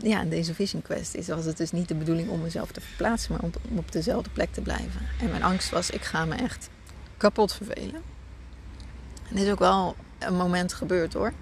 ja, 0.00 0.24
deze 0.24 0.54
Vision 0.54 0.82
Quest 0.82 1.14
is, 1.14 1.28
was 1.28 1.44
het 1.44 1.56
dus 1.56 1.72
niet 1.72 1.88
de 1.88 1.94
bedoeling 1.94 2.28
om 2.28 2.40
mezelf 2.40 2.72
te 2.72 2.80
verplaatsen, 2.80 3.32
maar 3.32 3.42
om, 3.42 3.50
om 3.70 3.78
op 3.78 3.92
dezelfde 3.92 4.30
plek 4.30 4.52
te 4.52 4.60
blijven. 4.60 5.00
En 5.20 5.30
mijn 5.30 5.42
angst 5.42 5.70
was, 5.70 5.90
ik 5.90 6.02
ga 6.02 6.24
me 6.24 6.34
echt 6.34 6.68
kapot 7.16 7.52
vervelen. 7.54 8.02
En 9.28 9.34
dit 9.36 9.44
is 9.44 9.50
ook 9.50 9.58
wel 9.58 9.96
een 10.18 10.36
moment 10.36 10.72
gebeurd 10.72 11.12
hoor. 11.12 11.32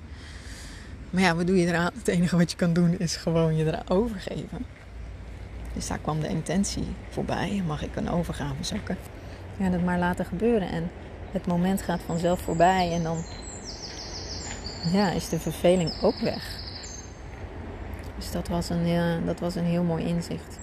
Maar 1.11 1.23
ja, 1.23 1.35
wat 1.35 1.47
doe 1.47 1.57
je 1.57 1.67
eraan? 1.67 1.93
Het 1.95 2.09
enige 2.09 2.37
wat 2.37 2.51
je 2.51 2.57
kan 2.57 2.73
doen 2.73 2.99
is 2.99 3.17
gewoon 3.17 3.57
je 3.57 3.65
eraan 3.65 3.89
overgeven. 3.89 4.67
Dus 5.73 5.87
daar 5.87 5.99
kwam 5.99 6.21
de 6.21 6.29
intentie 6.29 6.87
voorbij. 7.11 7.63
Mag 7.67 7.83
ik 7.83 7.97
een 7.97 8.11
overgave 8.11 8.65
zakken? 8.65 8.97
Ja, 9.57 9.69
dat 9.69 9.83
maar 9.83 9.99
laten 9.99 10.25
gebeuren. 10.25 10.69
En 10.69 10.91
het 11.33 11.47
moment 11.47 11.83
gaat 11.83 12.01
vanzelf 12.07 12.41
voorbij 12.41 12.93
en 12.93 13.03
dan 13.03 13.25
ja, 14.93 15.11
is 15.11 15.29
de 15.29 15.41
verveling 15.41 16.03
ook 16.03 16.19
weg. 16.19 16.63
Dus 18.17 18.31
dat 18.31 18.49
was 18.49 18.69
een, 18.69 18.87
ja, 18.87 19.19
dat 19.19 19.41
was 19.41 19.55
een 19.55 19.65
heel 19.65 19.83
mooi 19.83 20.05
inzicht. 20.05 20.59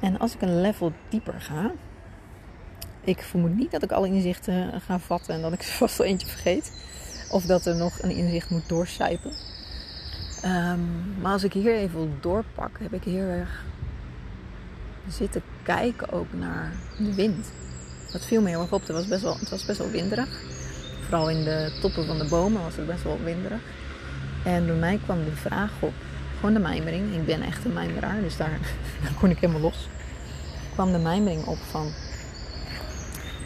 En 0.00 0.18
als 0.18 0.34
ik 0.34 0.42
een 0.42 0.60
level 0.60 0.92
dieper 1.08 1.40
ga, 1.40 1.72
ik 3.00 3.22
vermoed 3.22 3.56
niet 3.56 3.70
dat 3.70 3.82
ik 3.82 3.92
alle 3.92 4.06
inzichten 4.06 4.80
ga 4.80 4.98
vatten 4.98 5.34
en 5.34 5.40
dat 5.40 5.52
ik 5.52 5.60
er 5.66 5.66
vast 5.66 5.96
wel 5.96 6.06
eentje 6.06 6.26
vergeet. 6.26 6.72
Of 7.30 7.44
dat 7.44 7.66
er 7.66 7.76
nog 7.76 8.02
een 8.02 8.10
inzicht 8.10 8.50
moet 8.50 8.68
doorcijpen. 8.68 9.32
Um, 10.44 11.14
maar 11.20 11.32
als 11.32 11.44
ik 11.44 11.52
hier 11.52 11.74
even 11.74 12.18
doorpak, 12.20 12.78
heb 12.78 12.92
ik 12.92 13.04
heel 13.04 13.26
erg 13.26 13.64
zitten 15.08 15.42
kijken 15.64 16.12
ook 16.12 16.26
naar 16.30 16.72
de 16.98 17.14
wind. 17.14 17.46
Dat 18.12 18.24
viel 18.24 18.42
me 18.42 18.48
heel 18.48 18.60
erg 18.60 18.72
op. 18.72 18.80
Het 18.80 18.96
was 18.96 19.06
best 19.06 19.22
wel, 19.22 19.36
het 19.38 19.50
was 19.50 19.64
best 19.64 19.78
wel 19.78 19.90
winderig. 19.90 20.28
Vooral 21.02 21.30
in 21.30 21.44
de 21.44 21.78
toppen 21.80 22.06
van 22.06 22.18
de 22.18 22.24
bomen 22.24 22.62
was 22.62 22.76
het 22.76 22.86
best 22.86 23.02
wel 23.02 23.18
winderig. 23.24 23.60
En 24.44 24.66
bij 24.66 24.74
mij 24.74 25.00
kwam 25.04 25.24
de 25.24 25.36
vraag 25.36 25.70
op, 25.80 25.92
gewoon 26.36 26.54
de 26.54 26.60
mijmering. 26.60 27.14
Ik 27.14 27.26
ben 27.26 27.42
echt 27.42 27.64
een 27.64 27.72
mijmeraar, 27.72 28.20
dus 28.20 28.36
daar, 28.42 28.58
kon 29.20 29.30
ik 29.30 29.38
helemaal 29.38 29.62
los. 29.62 29.88
kwam 30.72 30.92
de 30.92 30.98
mijmering 30.98 31.44
op 31.44 31.58
van, 31.70 31.92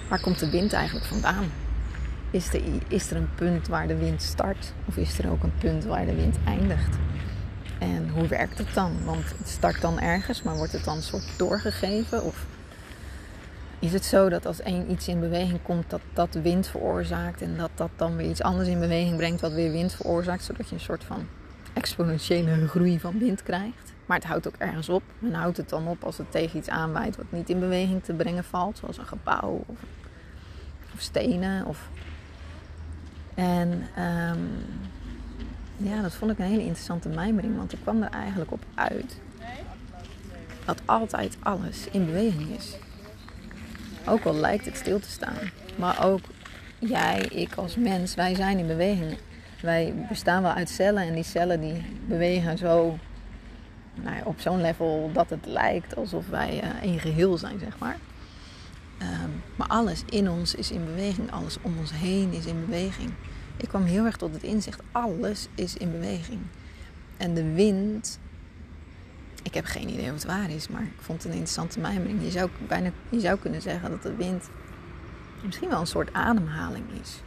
waar 0.09 0.21
komt 0.21 0.39
de 0.39 0.51
wind 0.51 0.73
eigenlijk 0.73 1.07
vandaan? 1.07 1.45
Is 2.31 2.55
er, 2.55 2.63
is 2.89 3.11
er 3.11 3.17
een 3.17 3.35
punt 3.35 3.69
waar 3.69 3.87
de 3.87 3.97
wind 3.97 4.23
start? 4.23 4.73
Of 4.85 4.97
is 4.97 5.19
er 5.19 5.31
ook 5.31 5.43
een 5.43 5.55
punt 5.59 5.85
waar 5.85 6.07
de 6.07 6.15
wind 6.15 6.37
eindigt? 6.45 6.97
Hoe 8.19 8.29
werkt 8.29 8.59
het 8.59 8.75
dan? 8.75 9.05
Want 9.05 9.25
het 9.39 9.49
start 9.49 9.81
dan 9.81 10.01
ergens, 10.01 10.43
maar 10.43 10.57
wordt 10.57 10.73
het 10.73 10.85
dan 10.85 11.03
soort 11.03 11.25
doorgegeven? 11.37 12.25
Of 12.25 12.47
is 13.79 13.93
het 13.93 14.05
zo 14.05 14.29
dat 14.29 14.47
als 14.47 14.61
één 14.61 14.91
iets 14.91 15.09
in 15.09 15.21
beweging 15.21 15.63
komt, 15.63 15.91
dat 15.91 16.01
dat 16.13 16.35
wind 16.35 16.67
veroorzaakt 16.67 17.43
en 17.43 17.57
dat 17.57 17.71
dat 17.75 17.91
dan 17.97 18.17
weer 18.17 18.31
iets 18.31 18.43
anders 18.43 18.69
in 18.69 18.81
beweging 18.81 19.17
brengt, 19.17 19.41
wat 19.41 19.53
weer 19.53 19.71
wind 19.71 19.93
veroorzaakt, 19.93 20.45
zodat 20.45 20.69
je 20.69 20.75
een 20.75 20.81
soort 20.81 21.05
van 21.05 21.27
exponentiële 21.73 22.69
groei 22.69 23.01
van 23.01 23.19
wind 23.19 23.43
krijgt? 23.43 23.93
Maar 24.07 24.17
het 24.17 24.27
houdt 24.27 24.47
ook 24.47 24.57
ergens 24.59 24.89
op. 24.89 25.03
En 25.23 25.35
houdt 25.35 25.57
het 25.57 25.69
dan 25.69 25.87
op 25.87 26.05
als 26.05 26.19
het 26.19 26.31
tegen 26.31 26.59
iets 26.59 26.69
aanwaait 26.69 27.17
wat 27.17 27.27
niet 27.29 27.51
in 27.51 27.61
beweging 27.61 28.05
te 28.05 28.13
brengen 28.13 28.45
valt, 28.45 28.79
zoals 28.79 28.99
een 28.99 29.07
gebouw 29.07 29.65
of, 29.67 29.79
of 30.95 31.01
stenen. 31.01 31.67
Of... 31.67 31.89
En 33.35 33.87
um, 33.99 34.49
ja, 35.79 36.03
dat 36.03 36.14
vond 36.14 36.31
ik 36.31 36.38
een 36.38 36.45
hele 36.45 36.61
interessante 36.61 37.09
mijmering, 37.09 37.57
want 37.57 37.73
ik 37.73 37.79
kwam 37.83 38.03
er 38.03 38.11
eigenlijk 38.11 38.53
op 38.53 38.64
uit 38.75 39.21
dat 40.64 40.83
altijd 40.85 41.37
alles 41.43 41.88
in 41.91 42.07
beweging 42.07 42.57
is. 42.57 42.77
Ook 44.07 44.25
al 44.25 44.35
lijkt 44.35 44.64
het 44.64 44.77
stil 44.77 45.01
te 45.01 45.11
staan, 45.11 45.51
maar 45.77 46.05
ook 46.05 46.21
jij, 46.79 47.21
ik 47.21 47.55
als 47.55 47.77
mens, 47.77 48.14
wij 48.14 48.35
zijn 48.35 48.59
in 48.59 48.67
beweging. 48.67 49.19
Wij 49.62 49.95
bestaan 50.09 50.43
wel 50.43 50.53
uit 50.53 50.69
cellen 50.69 51.03
en 51.03 51.14
die 51.14 51.23
cellen 51.23 51.61
die 51.61 51.83
bewegen 52.07 52.59
zo 52.59 52.99
nou 53.95 54.17
ja, 54.17 54.23
op 54.25 54.41
zo'n 54.41 54.61
level 54.61 55.11
dat 55.12 55.31
het 55.31 55.47
lijkt 55.47 55.97
alsof 55.97 56.29
wij 56.29 56.62
een 56.83 57.01
geheel 57.01 57.38
zijn, 57.38 57.59
zeg 57.59 57.79
maar. 57.79 57.97
Um, 59.03 59.43
maar 59.57 59.69
alles 59.69 60.03
in 60.11 60.31
ons 60.31 60.55
is 60.55 60.71
in 60.71 60.85
beweging, 60.85 61.33
alles 61.33 61.57
om 61.62 61.79
ons 61.79 61.93
heen 61.93 62.33
is 62.33 62.47
in 62.47 62.64
beweging 62.67 63.12
ik 63.59 63.68
kwam 63.68 63.83
heel 63.83 64.05
erg 64.05 64.16
tot 64.16 64.33
het 64.33 64.42
inzicht: 64.42 64.81
alles 64.92 65.49
is 65.55 65.77
in 65.77 65.90
beweging. 65.90 66.40
En 67.16 67.35
de 67.35 67.53
wind, 67.53 68.18
ik 69.42 69.55
heb 69.55 69.64
geen 69.64 69.88
idee 69.88 70.12
wat 70.12 70.25
waar 70.25 70.51
is, 70.51 70.68
maar 70.68 70.83
ik 70.83 71.01
vond 71.01 71.23
het 71.23 71.33
een 71.33 71.38
interessante 71.38 71.81
mijmering. 71.81 72.23
Je 72.23 72.31
zou, 72.31 72.51
bijna, 72.68 72.90
je 73.09 73.21
zou 73.21 73.38
kunnen 73.38 73.62
zeggen 73.62 73.90
dat 73.90 74.03
de 74.03 74.14
wind 74.14 74.49
misschien 75.44 75.68
wel 75.68 75.81
een 75.81 75.87
soort 75.87 76.12
ademhaling 76.12 76.85
is. 77.03 77.21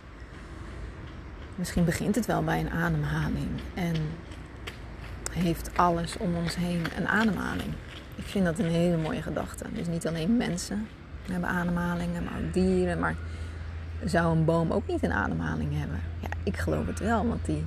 Misschien 1.56 1.86
begint 1.86 2.16
het 2.16 2.26
wel 2.26 2.44
bij 2.44 2.60
een 2.60 2.70
ademhaling 2.70 3.50
en 3.74 3.96
heeft 5.32 5.78
alles 5.78 6.18
om 6.18 6.36
ons 6.36 6.56
heen 6.56 6.82
een 6.98 7.08
ademhaling. 7.08 7.74
Ik 8.16 8.26
vind 8.26 8.46
dat 8.46 8.60
een 8.60 8.70
hele 8.70 8.98
mooie 8.98 9.22
gedachte. 9.22 9.66
Dus 9.74 9.88
niet 9.88 10.08
alleen 10.08 10.38
mensen 10.38 10.88
hebben 11.32 11.50
ademhalingen, 11.50 12.24
maar 12.24 12.34
ook 12.46 12.54
dieren. 12.54 13.00
Maar 13.00 13.16
zou 14.06 14.38
een 14.38 14.46
boom 14.46 14.72
ook 14.72 14.88
niet 14.88 15.04
een 15.04 15.12
ademhaling 15.14 15.78
hebben? 15.80 16.00
Ja, 16.20 16.30
ik 16.44 16.58
geloof 16.58 16.88
het 16.88 17.00
wel, 17.00 17.28
want 17.28 17.46
die 17.46 17.66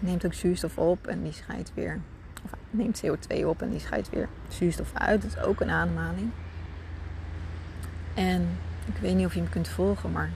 neemt 0.00 0.26
ook 0.26 0.34
zuurstof 0.34 0.78
op 0.78 1.06
en 1.06 1.22
die 1.22 1.32
scheidt 1.32 1.72
weer, 1.74 2.00
of 2.44 2.50
neemt 2.70 3.02
CO2 3.06 3.44
op 3.44 3.62
en 3.62 3.70
die 3.70 3.80
scheidt 3.80 4.10
weer 4.10 4.28
zuurstof 4.48 4.90
uit. 4.94 5.22
Dat 5.22 5.30
is 5.36 5.42
ook 5.42 5.60
een 5.60 5.70
ademhaling. 5.70 6.30
En 8.14 8.48
ik 8.86 8.96
weet 9.00 9.14
niet 9.14 9.26
of 9.26 9.34
je 9.34 9.42
me 9.42 9.48
kunt 9.48 9.68
volgen, 9.68 10.12
maar 10.12 10.30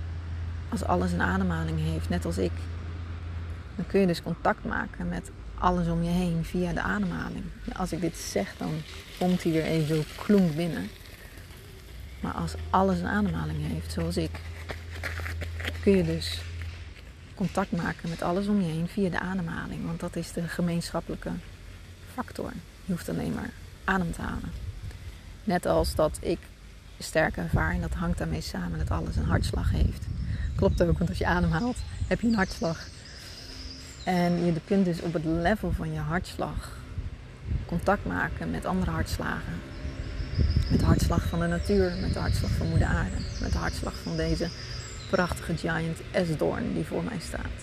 als 0.69 0.85
alles 0.85 1.13
een 1.13 1.23
ademhaling 1.23 1.81
heeft, 1.81 2.09
net 2.09 2.25
als 2.25 2.39
ik, 2.39 2.53
dan 3.77 3.87
kun 3.87 4.01
je 4.01 4.07
dus 4.07 4.23
contact 4.23 4.65
maken 4.65 5.09
met 5.09 5.31
alles 5.59 5.89
om 5.89 6.03
je 6.03 6.11
heen 6.11 6.45
via 6.45 6.73
de 6.73 6.81
ademhaling. 6.81 7.45
Als 7.77 7.93
ik 7.93 8.01
dit 8.01 8.17
zeg, 8.17 8.55
dan 8.57 8.71
komt 9.19 9.43
hier 9.43 9.63
even 9.63 9.97
zo 9.97 10.03
klonk 10.17 10.57
binnen. 10.57 10.89
Maar 12.21 12.33
als 12.33 12.55
alles 12.71 12.99
een 12.99 13.07
ademhaling 13.07 13.67
heeft, 13.67 13.93
zoals 13.93 14.17
ik, 14.17 14.41
kun 15.83 15.97
je 15.97 16.05
dus 16.05 16.41
contact 17.35 17.73
maken 17.73 18.09
met 18.09 18.23
alles 18.23 18.47
om 18.47 18.61
je 18.61 18.73
heen 18.73 18.89
via 18.89 19.11
de 19.11 19.21
ademhaling. 19.21 19.87
Want 19.87 20.01
dat 20.01 20.17
is 20.17 20.33
de 20.33 20.43
gemeenschappelijke 20.43 21.31
factor. 22.15 22.53
Je 22.85 22.93
hoeft 22.93 23.09
alleen 23.09 23.35
maar 23.35 23.51
adem 23.85 24.13
te 24.13 24.21
halen. 24.21 24.51
Net 25.45 25.67
als 25.67 25.95
dat 25.95 26.19
ik 26.21 26.39
sterk 26.99 27.37
ervaar 27.37 27.73
en 27.73 27.81
dat 27.81 27.95
hangt 27.95 28.19
daarmee 28.19 28.41
samen 28.41 28.79
dat 28.79 28.91
alles 28.91 29.17
een 29.17 29.25
hartslag 29.25 29.71
heeft. 29.71 30.07
Klopt 30.57 30.83
ook, 30.83 30.99
want 30.99 31.11
als 31.11 31.19
je 31.19 31.27
ademhaalt 31.27 31.77
heb 32.07 32.21
je 32.21 32.27
een 32.27 32.35
hartslag. 32.35 32.87
En 34.05 34.45
je 34.45 34.53
kunt 34.65 34.85
dus 34.85 35.01
op 35.01 35.13
het 35.13 35.25
level 35.25 35.73
van 35.73 35.93
je 35.93 35.99
hartslag 35.99 36.77
contact 37.67 38.05
maken 38.05 38.51
met 38.51 38.65
andere 38.65 38.91
hartslagen. 38.91 39.61
Met 40.71 40.81
de 40.81 40.87
hartslag 40.87 41.29
van 41.29 41.41
de 41.41 41.47
natuur, 41.47 41.93
met 42.01 42.13
de 42.13 42.19
hartslag 42.19 42.51
van 42.51 42.69
moeder 42.69 42.89
aarde, 42.89 43.17
met 43.41 43.53
de 43.53 43.59
hartslag 43.59 43.95
van 44.03 44.17
deze 44.17 44.49
prachtige 45.17 45.57
giant 45.57 45.99
esdoorn 46.11 46.75
die 46.75 46.85
voor 46.85 47.05
mij 47.05 47.19
staat. 47.21 47.59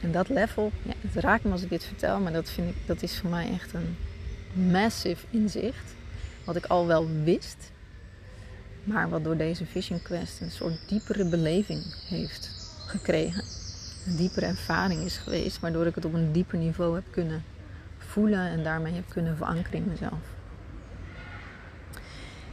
En 0.00 0.12
dat 0.12 0.28
level, 0.28 0.72
ja, 0.82 0.92
het 1.00 1.24
raakt 1.24 1.44
me 1.44 1.50
als 1.52 1.62
ik 1.62 1.68
dit 1.68 1.84
vertel, 1.84 2.20
maar 2.20 2.32
dat, 2.32 2.50
vind 2.50 2.68
ik, 2.68 2.76
dat 2.86 3.02
is 3.02 3.18
voor 3.18 3.30
mij 3.30 3.50
echt 3.52 3.72
een 3.72 3.96
massive 4.70 5.26
inzicht. 5.30 5.94
Wat 6.44 6.56
ik 6.56 6.66
al 6.66 6.86
wel 6.86 7.08
wist, 7.24 7.70
maar 8.84 9.08
wat 9.08 9.24
door 9.24 9.36
deze 9.36 9.66
Vision 9.66 10.02
Quest 10.02 10.40
een 10.40 10.50
soort 10.50 10.88
diepere 10.88 11.24
beleving 11.24 11.82
heeft 12.08 12.50
gekregen. 12.86 13.44
Een 14.06 14.16
diepere 14.16 14.46
ervaring 14.46 15.04
is 15.04 15.16
geweest, 15.16 15.60
waardoor 15.60 15.86
ik 15.86 15.94
het 15.94 16.04
op 16.04 16.14
een 16.14 16.32
dieper 16.32 16.58
niveau 16.58 16.94
heb 16.94 17.04
kunnen 17.10 17.44
voelen 17.98 18.48
en 18.48 18.62
daarmee 18.62 18.92
heb 18.92 19.08
kunnen 19.08 19.36
verankeren 19.36 19.78
in 19.78 19.88
mezelf. 19.88 20.20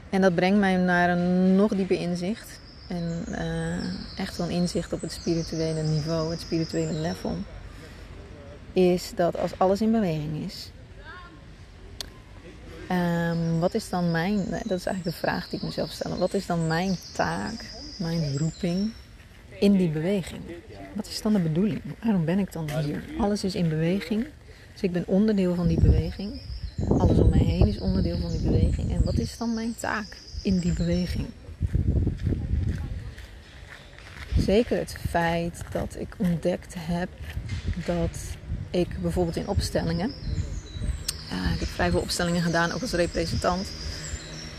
En 0.10 0.22
dat 0.22 0.36
brengt 0.36 0.60
mij 0.60 0.76
naar 0.76 1.10
een 1.10 1.56
nog 1.56 1.76
dieper 1.76 1.98
inzicht. 1.98 2.59
En 2.90 3.26
uh, 3.30 4.20
echt 4.20 4.38
wel 4.38 4.48
een 4.48 4.54
inzicht 4.54 4.94
op 4.94 5.02
het 5.02 5.12
spirituele 5.12 5.82
niveau, 5.82 6.32
het 6.32 6.40
spirituele 6.40 6.94
level. 6.94 7.38
Is 8.74 9.12
dat 9.16 9.38
als 9.38 9.52
alles 9.58 9.82
in 9.82 9.92
beweging 9.92 10.46
is. 10.46 10.72
Um, 12.92 13.60
wat 13.60 13.74
is 13.74 13.90
dan 13.90 14.12
mijn, 14.12 14.38
dat 14.50 14.78
is 14.78 14.86
eigenlijk 14.86 15.04
de 15.04 15.12
vraag 15.12 15.50
die 15.50 15.60
ik 15.60 15.66
mezelf 15.66 15.92
stel. 15.92 16.18
Wat 16.18 16.34
is 16.34 16.46
dan 16.46 16.68
mijn 16.68 16.96
taak, 17.14 17.66
mijn 17.98 18.38
roeping 18.38 18.92
in 19.60 19.78
die 19.78 19.90
beweging? 19.90 20.42
Wat 20.94 21.08
is 21.08 21.22
dan 21.22 21.34
de 21.34 21.40
bedoeling? 21.40 21.82
Waarom 22.04 22.26
ben 22.26 22.40
ik 22.40 22.52
dan 22.52 22.70
hier? 22.70 23.04
Alles 23.18 23.44
is 23.44 23.56
in 23.56 23.70
beweging. 23.70 24.26
Dus 24.72 24.82
ik 24.82 24.92
ben 24.92 25.04
onderdeel 25.08 25.56
van 25.56 25.68
die 25.68 25.82
beweging. 25.82 26.42
Alles 26.98 27.18
om 27.18 27.30
mij 27.30 27.40
heen 27.40 27.68
is 27.68 27.80
onderdeel 27.80 28.18
van 28.18 28.32
die 28.32 28.42
beweging. 28.42 28.92
En 28.92 29.04
wat 29.04 29.18
is 29.18 29.38
dan 29.38 29.54
mijn 29.54 29.76
taak 29.76 30.18
in 30.42 30.60
die 30.60 30.74
beweging? 30.74 31.26
Zeker 34.50 34.78
het 34.78 34.96
feit 35.10 35.64
dat 35.72 35.96
ik 36.00 36.16
ontdekt 36.18 36.76
heb 36.78 37.10
dat 37.86 38.18
ik 38.70 39.02
bijvoorbeeld 39.02 39.36
in 39.36 39.48
opstellingen, 39.48 40.10
uh, 41.32 41.54
ik 41.54 41.60
heb 41.60 41.70
vrij 41.70 41.92
veel 41.92 42.00
opstellingen 42.00 42.42
gedaan, 42.42 42.72
ook 42.72 42.82
als 42.82 42.92
representant, 42.92 43.72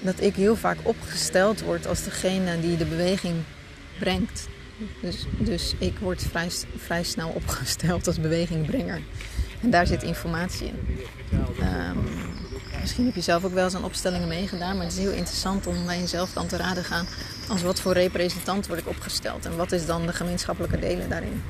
dat 0.00 0.20
ik 0.20 0.34
heel 0.34 0.56
vaak 0.56 0.76
opgesteld 0.82 1.60
word 1.60 1.86
als 1.86 2.04
degene 2.04 2.60
die 2.60 2.76
de 2.76 2.84
beweging 2.84 3.34
brengt. 3.98 4.48
Dus, 5.02 5.26
dus 5.38 5.74
ik 5.78 5.98
word 5.98 6.22
vrij, 6.22 6.48
vrij 6.76 7.02
snel 7.02 7.28
opgesteld 7.28 8.06
als 8.06 8.20
bewegingbrenger. 8.20 9.00
En 9.62 9.70
daar 9.70 9.86
zit 9.86 10.02
informatie 10.02 10.66
in. 10.66 10.98
Um, 11.60 12.39
misschien 12.80 13.04
heb 13.04 13.14
je 13.14 13.20
zelf 13.20 13.44
ook 13.44 13.54
wel 13.54 13.64
eens 13.64 13.74
aan 13.74 13.84
opstellingen 13.84 14.28
meegedaan, 14.28 14.76
maar 14.76 14.84
het 14.84 14.94
is 14.94 14.98
heel 14.98 15.12
interessant 15.12 15.66
om 15.66 15.86
bij 15.86 15.98
jezelf 15.98 16.32
dan 16.32 16.46
te 16.46 16.56
raden 16.56 16.84
gaan 16.84 17.06
als 17.48 17.62
wat 17.62 17.80
voor 17.80 17.92
representant 17.92 18.66
word 18.66 18.78
ik 18.78 18.88
opgesteld 18.88 19.46
en 19.46 19.56
wat 19.56 19.72
is 19.72 19.86
dan 19.86 20.06
de 20.06 20.12
gemeenschappelijke 20.12 20.78
delen 20.78 21.08
daarin. 21.08 21.42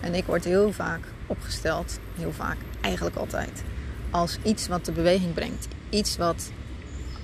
En 0.00 0.14
ik 0.14 0.24
word 0.24 0.44
heel 0.44 0.72
vaak 0.72 1.00
opgesteld, 1.26 1.98
heel 2.16 2.32
vaak, 2.32 2.56
eigenlijk 2.80 3.16
altijd, 3.16 3.62
als 4.10 4.38
iets 4.42 4.68
wat 4.68 4.84
de 4.84 4.92
beweging 4.92 5.34
brengt. 5.34 5.68
Iets 5.90 6.16
wat 6.16 6.50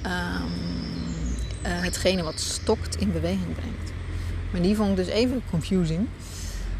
um, 0.06 0.52
hetgene 1.62 2.22
wat 2.22 2.40
stokt 2.40 2.96
in 2.96 3.12
beweging 3.12 3.54
brengt. 3.54 3.92
Maar 4.50 4.62
die 4.62 4.76
vond 4.76 4.90
ik 4.90 4.96
dus 4.96 5.14
even 5.14 5.42
confusing. 5.50 6.08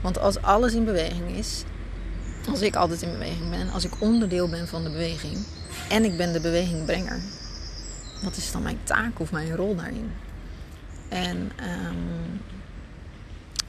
Want 0.01 0.19
als 0.19 0.43
alles 0.43 0.75
in 0.75 0.85
beweging 0.85 1.37
is, 1.37 1.63
als 2.51 2.61
ik 2.61 2.77
altijd 2.77 3.03
in 3.03 3.13
beweging 3.13 3.51
ben, 3.51 3.71
als 3.71 3.85
ik 3.85 3.93
onderdeel 3.99 4.49
ben 4.49 4.69
van 4.69 4.83
de 4.85 4.91
beweging 4.91 5.37
en 5.89 6.05
ik 6.05 6.17
ben 6.17 6.33
de 6.33 6.41
bewegingbrenger, 6.41 7.19
wat 8.23 8.37
is 8.37 8.53
dan 8.53 8.63
mijn 8.63 8.79
taak 8.83 9.21
of 9.21 9.33
mijn 9.33 9.57
rol 9.57 9.77
daarin? 9.77 10.11
En 11.09 11.37
um, 11.37 12.41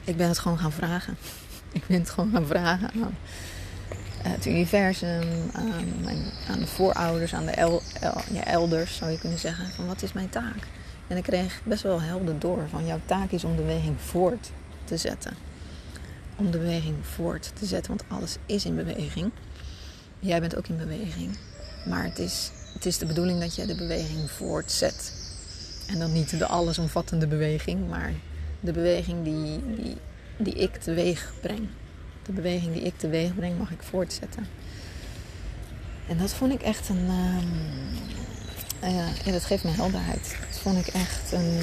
ik 0.04 0.16
ben 0.16 0.28
het 0.28 0.38
gewoon 0.38 0.58
gaan 0.58 0.72
vragen. 0.72 1.16
Ik 1.72 1.86
ben 1.86 1.98
het 1.98 2.10
gewoon 2.10 2.30
gaan 2.32 2.46
vragen 2.46 2.90
aan 4.22 4.32
het 4.32 4.46
universum, 4.46 5.50
aan, 5.52 5.84
mijn, 6.02 6.22
aan 6.48 6.58
de 6.58 6.66
voorouders, 6.66 7.34
aan 7.34 7.46
de 7.46 7.80
ja, 8.32 8.44
elders 8.44 8.96
zou 8.96 9.10
je 9.10 9.18
kunnen 9.18 9.38
zeggen. 9.38 9.66
Van 9.66 9.86
wat 9.86 10.02
is 10.02 10.12
mijn 10.12 10.28
taak? 10.28 10.66
En 11.06 11.16
ik 11.16 11.22
kreeg 11.22 11.60
best 11.64 11.82
wel 11.82 12.00
helder 12.00 12.38
door 12.38 12.68
van 12.68 12.86
jouw 12.86 13.00
taak 13.04 13.30
is 13.30 13.44
om 13.44 13.56
de 13.56 13.62
beweging 13.62 14.00
voort 14.00 14.50
te 14.84 14.96
zetten. 14.96 15.36
Om 16.36 16.50
de 16.50 16.58
beweging 16.58 16.96
voort 17.00 17.52
te 17.54 17.66
zetten, 17.66 17.96
want 17.96 18.20
alles 18.20 18.36
is 18.46 18.64
in 18.64 18.74
beweging. 18.74 19.30
Jij 20.18 20.40
bent 20.40 20.56
ook 20.56 20.66
in 20.66 20.76
beweging. 20.76 21.36
Maar 21.86 22.04
het 22.04 22.18
is, 22.18 22.50
het 22.74 22.86
is 22.86 22.98
de 22.98 23.06
bedoeling 23.06 23.40
dat 23.40 23.54
jij 23.54 23.66
de 23.66 23.74
beweging 23.74 24.30
voortzet. 24.30 25.12
En 25.86 25.98
dan 25.98 26.12
niet 26.12 26.38
de 26.38 26.46
allesomvattende 26.46 27.26
beweging, 27.26 27.88
maar 27.88 28.12
de 28.60 28.72
beweging 28.72 29.24
die, 29.24 29.60
die, 29.76 29.96
die 30.36 30.54
ik 30.54 30.76
teweeg 30.76 31.32
breng. 31.40 31.68
De 32.22 32.32
beweging 32.32 32.72
die 32.72 32.82
ik 32.82 32.98
teweeg 32.98 33.34
breng 33.34 33.58
mag 33.58 33.70
ik 33.70 33.82
voortzetten. 33.82 34.46
En 36.08 36.18
dat 36.18 36.32
vond 36.32 36.52
ik 36.52 36.62
echt 36.62 36.88
een. 36.88 37.08
Uh, 38.82 39.24
ja, 39.24 39.32
dat 39.32 39.44
geeft 39.44 39.64
me 39.64 39.70
helderheid. 39.70 40.36
Dat 40.50 40.58
vond 40.58 40.86
ik 40.86 40.94
echt 40.94 41.32
een 41.32 41.58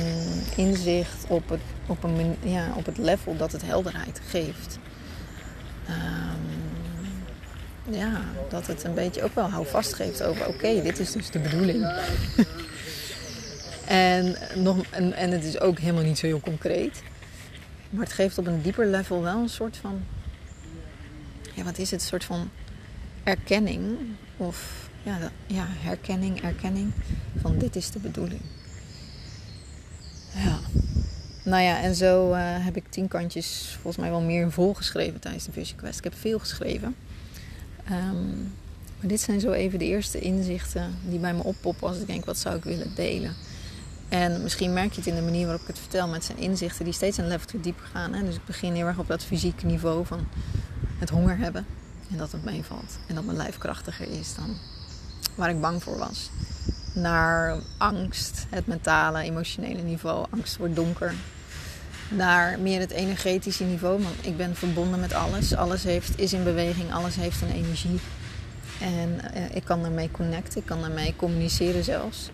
inzicht 0.55 1.25
op 1.27 1.49
het, 1.49 1.59
op 1.85 2.03
een, 2.03 2.35
ja, 2.43 2.73
op 2.75 2.85
het 2.85 2.97
level 2.97 3.37
dat 3.37 3.51
het 3.51 3.61
helderheid 3.61 4.21
geeft. 4.27 4.79
Um, 5.89 6.26
ja, 7.89 8.21
dat 8.49 8.67
het 8.67 8.83
een 8.83 8.93
beetje 8.93 9.23
ook 9.23 9.35
wel 9.35 9.49
houvast 9.49 9.93
geeft 9.93 10.23
over: 10.23 10.47
oké, 10.47 10.81
dit 10.81 10.99
is 10.99 11.11
dus 11.11 11.29
de 11.31 11.39
bedoeling. 11.39 11.85
En, 13.87 14.35
nog, 14.55 14.77
en, 14.89 15.13
en 15.13 15.31
het 15.31 15.43
is 15.43 15.59
ook 15.59 15.79
helemaal 15.79 16.03
niet 16.03 16.17
zo 16.17 16.25
heel 16.25 16.39
concreet. 16.39 17.03
Maar 17.89 18.03
het 18.03 18.13
geeft 18.13 18.37
op 18.37 18.47
een 18.47 18.61
dieper 18.61 18.85
level 18.85 19.21
wel 19.21 19.37
een 19.37 19.49
soort 19.49 19.77
van. 19.77 20.03
Ja, 21.53 21.63
wat 21.63 21.77
is 21.77 21.91
het? 21.91 22.01
Een 22.01 22.07
soort 22.07 22.23
van 22.23 22.49
erkenning. 23.23 23.97
Of 24.37 24.89
ja, 25.03 25.17
ja 25.45 25.65
herkenning, 25.69 26.41
erkenning. 26.41 26.91
Van 27.41 27.57
dit 27.57 27.75
is 27.75 27.91
de 27.91 27.99
bedoeling. 27.99 28.41
Ja. 30.33 30.59
Nou 31.43 31.63
ja, 31.63 31.81
en 31.81 31.95
zo 31.95 32.33
uh, 32.33 32.37
heb 32.41 32.75
ik 32.75 32.83
tien 32.89 33.07
kantjes, 33.07 33.77
volgens 33.81 33.97
mij 33.97 34.09
wel 34.09 34.21
meer 34.21 34.51
volgeschreven 34.51 35.19
tijdens 35.19 35.45
de 35.45 35.51
Vision 35.51 35.77
Quest. 35.77 35.97
Ik 35.97 36.03
heb 36.03 36.15
veel 36.15 36.39
geschreven. 36.39 36.95
Um, 37.91 38.53
maar 38.99 39.07
dit 39.07 39.21
zijn 39.21 39.39
zo 39.39 39.51
even 39.51 39.79
de 39.79 39.85
eerste 39.85 40.19
inzichten 40.19 40.95
die 41.09 41.19
bij 41.19 41.33
me 41.33 41.43
oppoppen 41.43 41.87
als 41.87 41.97
ik 41.97 42.07
denk, 42.07 42.25
wat 42.25 42.37
zou 42.37 42.55
ik 42.55 42.63
willen 42.63 42.95
delen? 42.95 43.35
En 44.09 44.43
misschien 44.43 44.73
merk 44.73 44.91
je 44.91 44.97
het 44.97 45.07
in 45.07 45.15
de 45.15 45.21
manier 45.21 45.43
waarop 45.43 45.61
ik 45.61 45.67
het 45.67 45.79
vertel 45.79 46.07
met 46.07 46.23
zijn 46.23 46.37
inzichten 46.37 46.85
die 46.85 46.93
steeds 46.93 47.17
een 47.17 47.27
level 47.27 47.47
te 47.47 47.59
diep 47.59 47.79
gaan. 47.91 48.13
Hè? 48.13 48.23
Dus 48.23 48.35
ik 48.35 48.45
begin 48.45 48.73
heel 48.73 48.85
erg 48.85 48.97
op 48.97 49.07
dat 49.07 49.23
fysieke 49.23 49.65
niveau 49.65 50.05
van 50.05 50.27
het 50.97 51.09
honger 51.09 51.37
hebben 51.37 51.65
en 52.11 52.17
dat 52.17 52.31
het 52.31 52.43
meevalt. 52.43 52.97
En 53.07 53.15
dat 53.15 53.25
mijn 53.25 53.37
lijf 53.37 53.57
krachtiger 53.57 54.11
is 54.19 54.35
dan 54.35 54.57
waar 55.35 55.49
ik 55.49 55.61
bang 55.61 55.83
voor 55.83 55.97
was. 55.97 56.29
Naar 56.93 57.57
angst, 57.77 58.45
het 58.49 58.67
mentale, 58.67 59.21
emotionele 59.21 59.81
niveau. 59.81 60.25
Angst 60.29 60.57
wordt 60.57 60.75
donker. 60.75 61.13
Naar 62.09 62.59
meer 62.59 62.79
het 62.79 62.91
energetische 62.91 63.63
niveau, 63.63 64.03
want 64.03 64.25
ik 64.25 64.37
ben 64.37 64.55
verbonden 64.55 64.99
met 64.99 65.13
alles. 65.13 65.55
Alles 65.55 65.83
heeft, 65.83 66.19
is 66.19 66.33
in 66.33 66.43
beweging, 66.43 66.93
alles 66.93 67.15
heeft 67.15 67.41
een 67.41 67.51
energie. 67.51 67.99
En 68.81 69.33
eh, 69.33 69.55
ik 69.55 69.63
kan 69.63 69.81
daarmee 69.81 70.11
connecten, 70.11 70.59
ik 70.59 70.65
kan 70.65 70.81
daarmee 70.81 71.15
communiceren 71.15 71.83
zelfs 71.83 72.29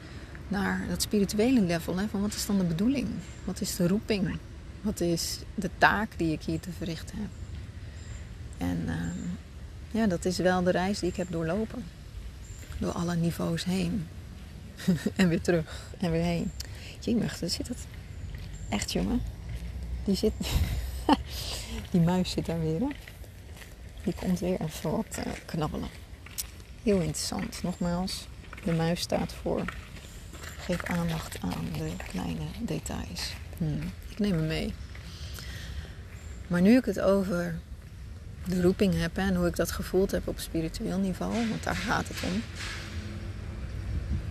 naar 0.48 0.86
dat 0.90 1.02
spirituele 1.02 1.62
level. 1.62 1.98
Hè, 1.98 2.08
van 2.08 2.22
wat 2.22 2.34
is 2.34 2.46
dan 2.46 2.58
de 2.58 2.64
bedoeling? 2.64 3.08
Wat 3.44 3.62
is 3.62 3.76
de 3.76 3.88
roeping? 3.88 4.38
Wat 4.82 5.00
is 5.00 5.40
de 5.56 5.70
taak 5.78 6.18
die 6.18 6.32
ik 6.32 6.44
hier 6.44 6.60
te 6.60 6.70
verrichten 6.78 7.18
heb? 7.18 7.30
En 8.58 8.84
uh, 8.86 8.94
ja, 9.92 10.08
dat 10.08 10.26
is 10.26 10.38
wel 10.38 10.64
de 10.64 10.72
reis 10.72 11.00
die 11.00 11.10
ik 11.10 11.16
heb 11.16 11.32
doorlopen. 11.32 11.84
Door 12.78 12.92
alle 12.92 13.16
niveaus 13.16 13.64
heen. 13.64 14.08
en 15.16 15.28
weer 15.28 15.42
terug 15.42 15.90
en 16.00 16.12
weer 16.12 16.24
heen. 16.24 16.52
Jemig, 17.00 17.40
daar 17.40 17.50
zit 17.50 17.68
het. 17.68 17.86
Echt 18.70 18.92
jongen. 18.92 19.22
Die 20.04 20.16
zit... 20.16 20.34
die 21.92 22.02
muis 22.02 22.32
zit 22.32 22.46
daar 22.46 22.60
weer 22.60 22.80
hè. 22.80 22.88
Die 24.04 24.14
komt 24.14 24.40
weer 24.40 24.62
even 24.62 24.92
wat 24.92 25.18
uh, 25.20 25.34
knabbelen. 25.46 25.90
Heel 26.84 27.00
interessant. 27.00 27.64
Nogmaals, 27.64 28.28
de 28.64 28.74
muis 28.74 29.00
staat 29.00 29.34
voor 29.34 29.66
Geef 30.66 30.84
aandacht 30.84 31.38
aan 31.42 31.66
de 31.78 31.92
kleine 32.10 32.46
details. 32.60 33.34
Hmm. 33.58 33.80
Ik 34.10 34.20
neem 34.20 34.32
hem 34.32 34.48
mee. 34.48 34.74
Maar 36.48 36.62
nu 36.62 36.78
ik 36.78 36.86
het 36.86 37.00
over 37.00 37.60
de 38.46 38.62
roeping 38.62 39.00
heb 39.00 39.18
en 39.18 39.36
hoe 39.36 39.48
ik 39.48 39.56
dat 39.56 39.72
gevoeld 39.72 40.12
heb 40.12 40.28
op 40.28 40.40
spiritueel 40.40 40.98
niveau, 40.98 41.50
want 41.50 41.64
daar 41.64 41.76
gaat 41.76 42.08
het 42.08 42.18
om, 42.24 42.44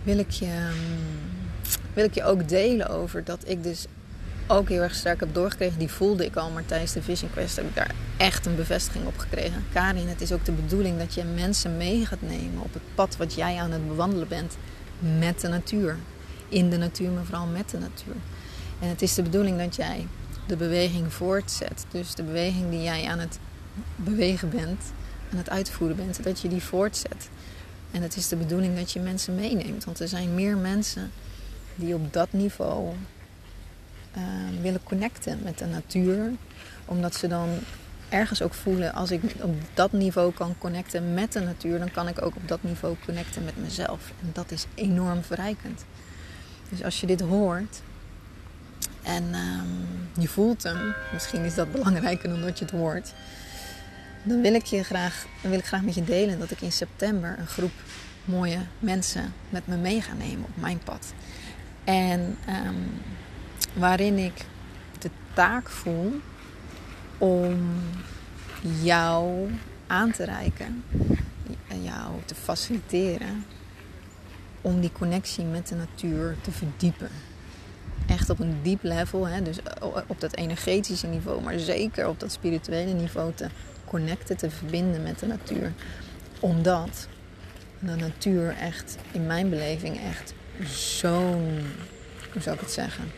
wil 0.03 0.17
ik 0.17 0.29
je, 0.29 0.45
hmm, 0.45 1.49
wil 1.93 2.03
ik 2.03 2.13
je 2.13 2.23
ook 2.23 2.49
delen 2.49 2.89
over 2.89 3.23
dat 3.23 3.47
ik 3.47 3.63
dus 3.63 3.85
ook 4.47 4.69
heel 4.69 4.81
erg 4.81 4.95
sterk 4.95 5.19
heb 5.19 5.33
doorgekregen. 5.33 5.79
Die 5.79 5.91
voelde 5.91 6.25
ik 6.25 6.35
al, 6.35 6.49
maar 6.49 6.65
tijdens 6.65 6.91
de 6.91 7.01
Vision 7.01 7.31
Quest 7.31 7.55
heb 7.55 7.65
ik 7.65 7.75
daar 7.75 7.91
echt 8.17 8.45
een 8.45 8.55
bevestiging 8.55 9.05
op 9.05 9.17
gekregen. 9.17 9.65
Karin, 9.73 10.07
het 10.07 10.21
is 10.21 10.31
ook 10.31 10.45
de 10.45 10.51
bedoeling 10.51 10.97
dat 10.97 11.13
je 11.13 11.23
mensen 11.23 11.77
mee 11.77 12.05
gaat 12.05 12.21
nemen 12.21 12.61
op 12.63 12.73
het 12.73 12.83
pad 12.95 13.17
wat 13.17 13.33
jij 13.33 13.57
aan 13.57 13.71
het 13.71 13.87
bewandelen 13.87 14.27
bent 14.27 14.57
met 15.17 15.41
de 15.41 15.47
natuur 15.47 15.97
in 16.49 16.69
de 16.69 16.77
natuur, 16.77 17.09
maar 17.09 17.25
vooral 17.25 17.45
met 17.45 17.69
de 17.69 17.77
natuur. 17.77 18.15
En 18.79 18.89
het 18.89 19.01
is 19.01 19.13
de 19.13 19.21
bedoeling 19.21 19.57
dat 19.57 19.75
jij 19.75 20.07
de 20.47 20.55
beweging 20.55 21.13
voortzet. 21.13 21.85
Dus 21.91 22.15
de 22.15 22.23
beweging 22.23 22.69
die 22.69 22.81
jij 22.81 23.05
aan 23.05 23.19
het 23.19 23.39
bewegen 23.95 24.49
bent, 24.49 24.81
aan 25.31 25.37
het 25.37 25.49
uitvoeren 25.49 25.95
bent, 25.95 26.23
dat 26.23 26.39
je 26.39 26.47
die 26.47 26.63
voortzet. 26.63 27.29
En 27.91 28.01
het 28.01 28.15
is 28.15 28.27
de 28.27 28.35
bedoeling 28.35 28.77
dat 28.77 28.91
je 28.91 28.99
mensen 28.99 29.35
meeneemt. 29.35 29.85
Want 29.85 29.99
er 29.99 30.07
zijn 30.07 30.35
meer 30.35 30.57
mensen 30.57 31.11
die 31.75 31.95
op 31.95 32.13
dat 32.13 32.27
niveau 32.31 32.93
uh, 34.17 34.23
willen 34.61 34.83
connecten 34.83 35.39
met 35.43 35.57
de 35.57 35.65
natuur. 35.65 36.31
Omdat 36.85 37.15
ze 37.15 37.27
dan 37.27 37.49
ergens 38.09 38.41
ook 38.41 38.53
voelen, 38.53 38.93
als 38.93 39.11
ik 39.11 39.21
op 39.41 39.55
dat 39.73 39.91
niveau 39.91 40.33
kan 40.33 40.55
connecten 40.57 41.13
met 41.13 41.33
de 41.33 41.39
natuur, 41.39 41.79
dan 41.79 41.91
kan 41.91 42.07
ik 42.07 42.21
ook 42.21 42.35
op 42.35 42.47
dat 42.47 42.63
niveau 42.63 42.95
connecten 43.05 43.43
met 43.43 43.57
mezelf. 43.57 44.11
En 44.21 44.29
dat 44.33 44.51
is 44.51 44.65
enorm 44.75 45.23
verrijkend. 45.23 45.85
Dus 46.69 46.83
als 46.83 46.99
je 46.99 47.07
dit 47.07 47.21
hoort 47.21 47.81
en 49.03 49.23
um, 49.23 50.09
je 50.21 50.27
voelt 50.27 50.63
hem, 50.63 50.93
misschien 51.13 51.43
is 51.43 51.55
dat 51.55 51.71
belangrijker 51.71 52.29
dan 52.29 52.41
dat 52.41 52.59
je 52.59 52.65
het 52.65 52.73
hoort, 52.73 53.13
dan 54.23 54.41
wil 54.41 54.53
ik, 54.53 54.65
je 54.65 54.83
graag, 54.83 55.25
dan 55.41 55.49
wil 55.49 55.59
ik 55.59 55.65
graag 55.65 55.81
met 55.81 55.95
je 55.95 56.03
delen 56.03 56.39
dat 56.39 56.51
ik 56.51 56.61
in 56.61 56.71
september 56.71 57.35
een 57.39 57.47
groep 57.47 57.73
mooie 58.25 58.59
mensen 58.79 59.33
met 59.49 59.67
me 59.67 59.75
mee 59.75 60.01
ga 60.01 60.13
nemen 60.13 60.43
op 60.43 60.61
mijn 60.61 60.79
pad. 60.83 61.13
En 61.83 62.37
um, 62.65 63.01
waarin 63.73 64.17
ik 64.17 64.45
de 64.99 65.09
taak 65.33 65.69
voel 65.69 66.13
om 67.17 67.59
jou 68.81 69.51
aan 69.87 70.11
te 70.11 70.23
reiken, 70.23 70.83
jou 71.81 72.11
te 72.25 72.35
faciliteren 72.35 73.45
om 74.61 74.81
die 74.81 74.91
connectie 74.91 75.43
met 75.43 75.67
de 75.67 75.75
natuur 75.75 76.35
te 76.41 76.51
verdiepen. 76.51 77.09
Echt 78.07 78.29
op 78.29 78.39
een 78.39 78.59
diep 78.61 78.83
level, 78.83 79.27
hè? 79.27 79.41
dus 79.41 79.57
op 80.07 80.21
dat 80.21 80.35
energetische 80.35 81.07
niveau, 81.07 81.41
maar 81.41 81.59
zeker 81.59 82.07
op 82.07 82.19
dat 82.19 82.31
spirituele 82.31 82.93
niveau 82.93 83.33
te 83.33 83.47
connecten, 83.85 84.37
te 84.37 84.49
verbinden 84.49 85.03
met 85.03 85.19
de 85.19 85.25
natuur. 85.25 85.73
Omdat 86.39 87.07
de 87.79 87.95
natuur 87.95 88.55
echt, 88.57 88.97
in 89.11 89.25
mijn 89.25 89.49
beleving, 89.49 89.99
echt 89.99 90.33
zo'n, 90.69 91.65
hoe 92.33 92.41
zou 92.41 92.55
ik 92.55 92.61
het 92.61 92.71
zeggen, 92.71 93.11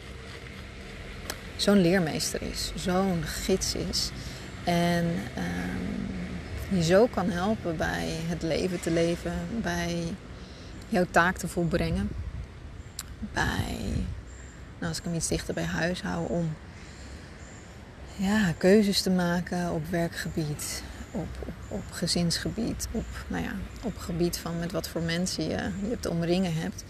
zo'n 1.56 1.82
leermeester 1.82 2.42
is, 2.42 2.72
zo'n 2.76 3.24
gids 3.24 3.76
is. 3.76 4.12
En 4.64 5.06
um, 5.38 6.78
je 6.78 6.84
zo 6.84 7.08
kan 7.08 7.30
helpen 7.30 7.78
bij 7.78 8.08
het 8.28 8.42
leven 8.42 8.80
te 8.80 8.92
leven, 8.92 9.34
bij 9.62 10.04
jouw 10.90 11.06
taak 11.12 11.38
te 11.38 11.48
volbrengen. 11.48 12.10
Bij, 13.34 13.78
nou, 14.80 14.88
als 14.88 14.98
ik 14.98 15.04
hem 15.04 15.14
iets 15.14 15.28
dichter 15.28 15.54
bij 15.54 15.64
huis 15.64 16.02
hou, 16.02 16.30
om 16.30 16.56
ja, 18.16 18.54
keuzes 18.58 19.02
te 19.02 19.10
maken 19.10 19.72
op 19.72 19.90
werkgebied, 19.90 20.84
op, 21.12 21.28
op, 21.46 21.54
op 21.68 21.84
gezinsgebied, 21.92 22.88
op, 22.92 23.06
nou 23.28 23.44
ja, 23.44 23.54
op 23.84 23.98
gebied 23.98 24.38
van 24.38 24.60
met 24.60 24.72
wat 24.72 24.88
voor 24.88 25.02
mensen 25.02 25.44
je, 25.44 25.70
je 25.90 26.00
te 26.00 26.10
omringen 26.10 26.54
hebt. 26.54 26.84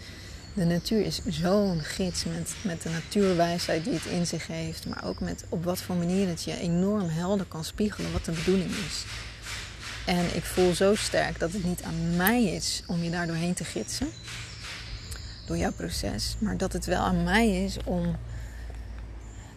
De 0.56 0.64
natuur 0.64 1.04
is 1.04 1.20
zo'n 1.26 1.80
gids 1.80 2.24
met, 2.62 2.82
de 2.82 2.88
natuurwijsheid 2.90 3.84
die 3.84 3.92
het 3.92 4.04
in 4.04 4.26
zich 4.26 4.46
heeft, 4.46 4.86
maar 4.86 5.04
ook 5.04 5.20
met 5.20 5.44
op 5.48 5.64
wat 5.64 5.82
voor 5.82 5.96
manier 5.96 6.28
het 6.28 6.44
je 6.44 6.58
enorm 6.58 7.08
helder 7.08 7.46
kan 7.46 7.64
spiegelen 7.64 8.12
wat 8.12 8.24
de 8.24 8.32
bedoeling 8.32 8.70
is. 8.70 9.04
En 10.06 10.36
ik 10.36 10.44
voel 10.44 10.74
zo 10.74 10.94
sterk 10.94 11.38
dat 11.38 11.52
het 11.52 11.64
niet 11.64 11.82
aan 11.82 12.16
mij 12.16 12.44
is 12.44 12.82
om 12.86 13.02
je 13.02 13.10
daar 13.10 13.26
doorheen 13.26 13.54
te 13.54 13.64
gidsen, 13.64 14.08
door 15.46 15.56
jouw 15.56 15.72
proces, 15.72 16.36
maar 16.38 16.56
dat 16.56 16.72
het 16.72 16.86
wel 16.86 17.00
aan 17.00 17.24
mij 17.24 17.64
is 17.64 17.76
om 17.84 18.16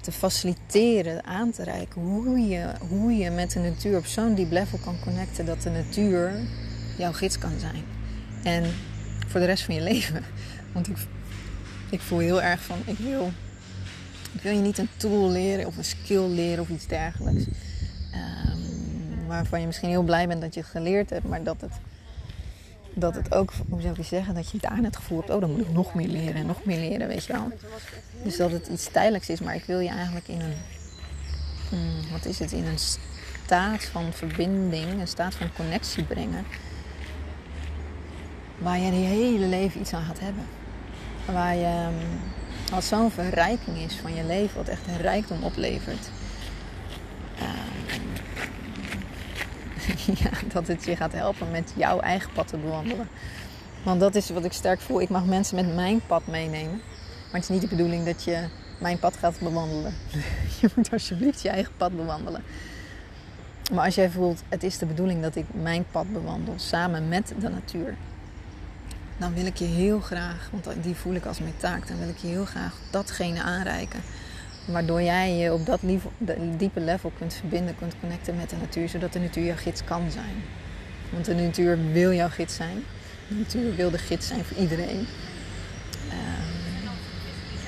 te 0.02 0.12
faciliteren, 0.12 1.24
aan 1.24 1.52
te 1.52 1.64
reiken 1.64 2.02
hoe 2.02 2.40
je, 2.40 2.72
hoe 2.90 3.12
je 3.12 3.30
met 3.30 3.52
de 3.52 3.60
natuur 3.60 3.98
op 3.98 4.06
zo'n 4.06 4.36
diep 4.36 4.52
level 4.52 4.78
kan 4.78 5.00
connecten 5.00 5.46
dat 5.46 5.62
de 5.62 5.70
natuur 5.70 6.32
jouw 6.98 7.14
gids 7.14 7.38
kan 7.38 7.60
zijn. 7.60 7.84
En 8.44 8.74
voor 9.28 9.40
de 9.40 9.46
rest 9.46 9.64
van 9.64 9.76
je 9.76 9.82
leven. 9.82 10.24
Want 10.72 10.88
ik, 10.88 10.98
ik 11.90 12.02
voel 12.02 12.20
heel 12.20 12.42
erg 12.42 12.62
van, 12.62 12.78
ik 12.86 12.98
wil, 12.98 13.32
ik 14.34 14.42
wil 14.42 14.54
je 14.54 14.62
niet 14.62 14.78
een 14.78 14.90
tool 14.98 15.30
leren 15.30 15.66
of 15.66 15.78
een 15.78 15.84
skill 15.84 16.28
leren 16.28 16.60
of 16.60 16.70
iets 16.70 16.88
dergelijks. 16.88 17.46
Um, 18.14 19.28
waarvan 19.28 19.60
je 19.60 19.66
misschien 19.66 19.90
heel 19.90 20.04
blij 20.04 20.28
bent 20.28 20.42
dat 20.42 20.54
je 20.54 20.60
het 20.60 20.70
geleerd 20.70 21.10
hebt, 21.10 21.28
maar 21.28 21.44
dat 21.44 21.62
het, 21.62 21.74
dat 22.94 23.16
het 23.16 23.34
ook, 23.34 23.54
hoe 23.70 23.82
zou 23.82 23.96
ik 23.98 24.06
zeggen, 24.06 24.36
dat 24.36 24.52
je 24.52 24.58
daarna 24.58 24.84
het 24.84 24.96
gevoel 24.96 25.18
hebt, 25.18 25.30
oh 25.30 25.42
dan 25.42 25.52
moet 25.52 25.62
ik 25.62 25.72
nog 25.72 25.94
meer 25.94 26.08
leren 26.08 26.36
en 26.36 26.46
nog 26.46 26.66
meer 26.66 26.80
leren, 26.80 27.08
weet 27.08 27.26
je 27.26 27.34
wel. 27.34 27.52
Dus 28.24 28.38
dat 28.38 28.52
het 28.52 28.68
iets 28.68 28.92
tijdelijks 28.92 29.30
is, 29.30 29.40
maar 29.40 29.56
ik 29.56 29.64
wil 29.64 29.80
je 29.80 29.90
eigenlijk 29.90 30.28
in 30.28 30.42
een, 30.42 30.56
hmm, 31.70 32.12
wat 32.12 32.26
is 32.26 32.40
het, 32.40 32.52
in 32.52 32.66
een 32.66 32.80
staat 33.46 33.84
van 33.84 34.14
verbinding, 34.14 35.00
een 35.00 35.08
staat 35.08 35.36
van 35.36 35.54
connectie 35.56 36.04
brengen 36.04 36.46
waar 38.58 38.80
je 38.80 38.86
je 38.86 38.92
hele 38.92 39.46
leven 39.46 39.82
iets 39.82 39.94
aan 39.94 40.04
gaat 40.04 40.20
hebben. 40.20 40.44
Waar 41.34 41.56
je, 41.56 41.66
ehm, 41.66 41.94
wat 42.72 42.84
zo'n 42.84 43.12
verrijking 43.12 43.78
is 43.78 43.96
van 43.96 44.16
je 44.16 44.24
leven, 44.24 44.58
wat 44.58 44.68
echt 44.68 44.88
een 44.88 45.02
rijkdom 45.02 45.44
oplevert. 45.44 46.10
Ehm, 47.40 48.00
ja, 50.24 50.30
dat 50.54 50.68
het 50.68 50.86
je 50.86 50.96
gaat 50.96 51.14
helpen 51.14 51.52
met 51.52 51.74
jouw 51.76 52.00
eigen 52.00 52.32
pad 52.34 52.48
te 52.48 52.58
bewandelen. 52.58 53.08
Want 53.84 54.00
dat 54.00 54.16
is 54.16 54.30
wat 54.30 54.46
ik 54.46 54.54
sterk 54.54 54.80
voel. 54.82 55.02
Ik 55.02 55.10
mag 55.10 55.26
mensen 55.26 55.56
met 55.56 55.76
mijn 55.76 56.02
pad 56.08 56.28
meenemen. 56.28 56.82
Maar 57.32 57.40
het 57.40 57.44
is 57.44 57.50
niet 57.50 57.62
de 57.62 57.68
bedoeling 57.68 58.06
dat 58.06 58.24
je 58.24 58.48
mijn 58.80 59.00
pad 59.00 59.18
gaat 59.18 59.40
bewandelen. 59.40 59.94
Je 60.62 60.70
moet 60.76 60.92
alsjeblieft 60.92 61.42
je 61.42 61.50
eigen 61.50 61.74
pad 61.78 61.96
bewandelen. 61.96 62.44
Maar 63.72 63.86
als 63.86 63.96
jij 63.96 64.10
voelt, 64.10 64.44
het 64.50 64.64
is 64.64 64.78
de 64.78 64.86
bedoeling 64.86 65.22
dat 65.22 65.36
ik 65.36 65.46
mijn 65.52 65.86
pad 65.92 66.14
bewandel 66.14 66.54
samen 66.58 67.08
met 67.08 67.34
de 67.40 67.50
natuur 67.50 67.96
dan 69.20 69.34
wil 69.34 69.46
ik 69.46 69.58
je 69.58 69.66
heel 69.66 70.00
graag, 70.00 70.50
want 70.52 70.84
die 70.84 70.96
voel 70.96 71.14
ik 71.14 71.26
als 71.26 71.40
mijn 71.40 71.58
taak, 71.58 71.88
dan 71.88 72.00
wil 72.00 72.10
ik 72.10 72.18
je 72.18 72.28
heel 72.28 72.46
graag 72.46 72.74
datgene 72.92 73.42
aanreiken. 73.42 74.00
Waardoor 74.66 75.02
jij 75.02 75.34
je 75.34 75.54
op 75.54 75.66
dat 75.66 75.80
diepe 76.58 76.80
level 76.80 77.12
kunt 77.18 77.34
verbinden, 77.34 77.76
kunt 77.76 77.94
connecten 78.00 78.36
met 78.36 78.50
de 78.50 78.56
natuur, 78.56 78.90
zodat 78.90 79.14
de 79.14 79.20
natuur 79.20 79.46
jouw 79.46 79.56
gids 79.56 79.84
kan 79.84 80.12
zijn. 80.12 80.44
Want 81.10 81.26
de 81.26 81.34
natuur 81.34 81.92
wil 81.92 82.14
jouw 82.14 82.30
gids 82.30 82.56
zijn. 82.56 82.84
De 83.28 83.36
natuur 83.36 83.76
wil 83.76 83.90
de 83.90 83.98
gids 83.98 84.28
zijn 84.28 84.44
voor 84.44 84.58
iedereen. 84.58 84.98
Um, 84.98 86.60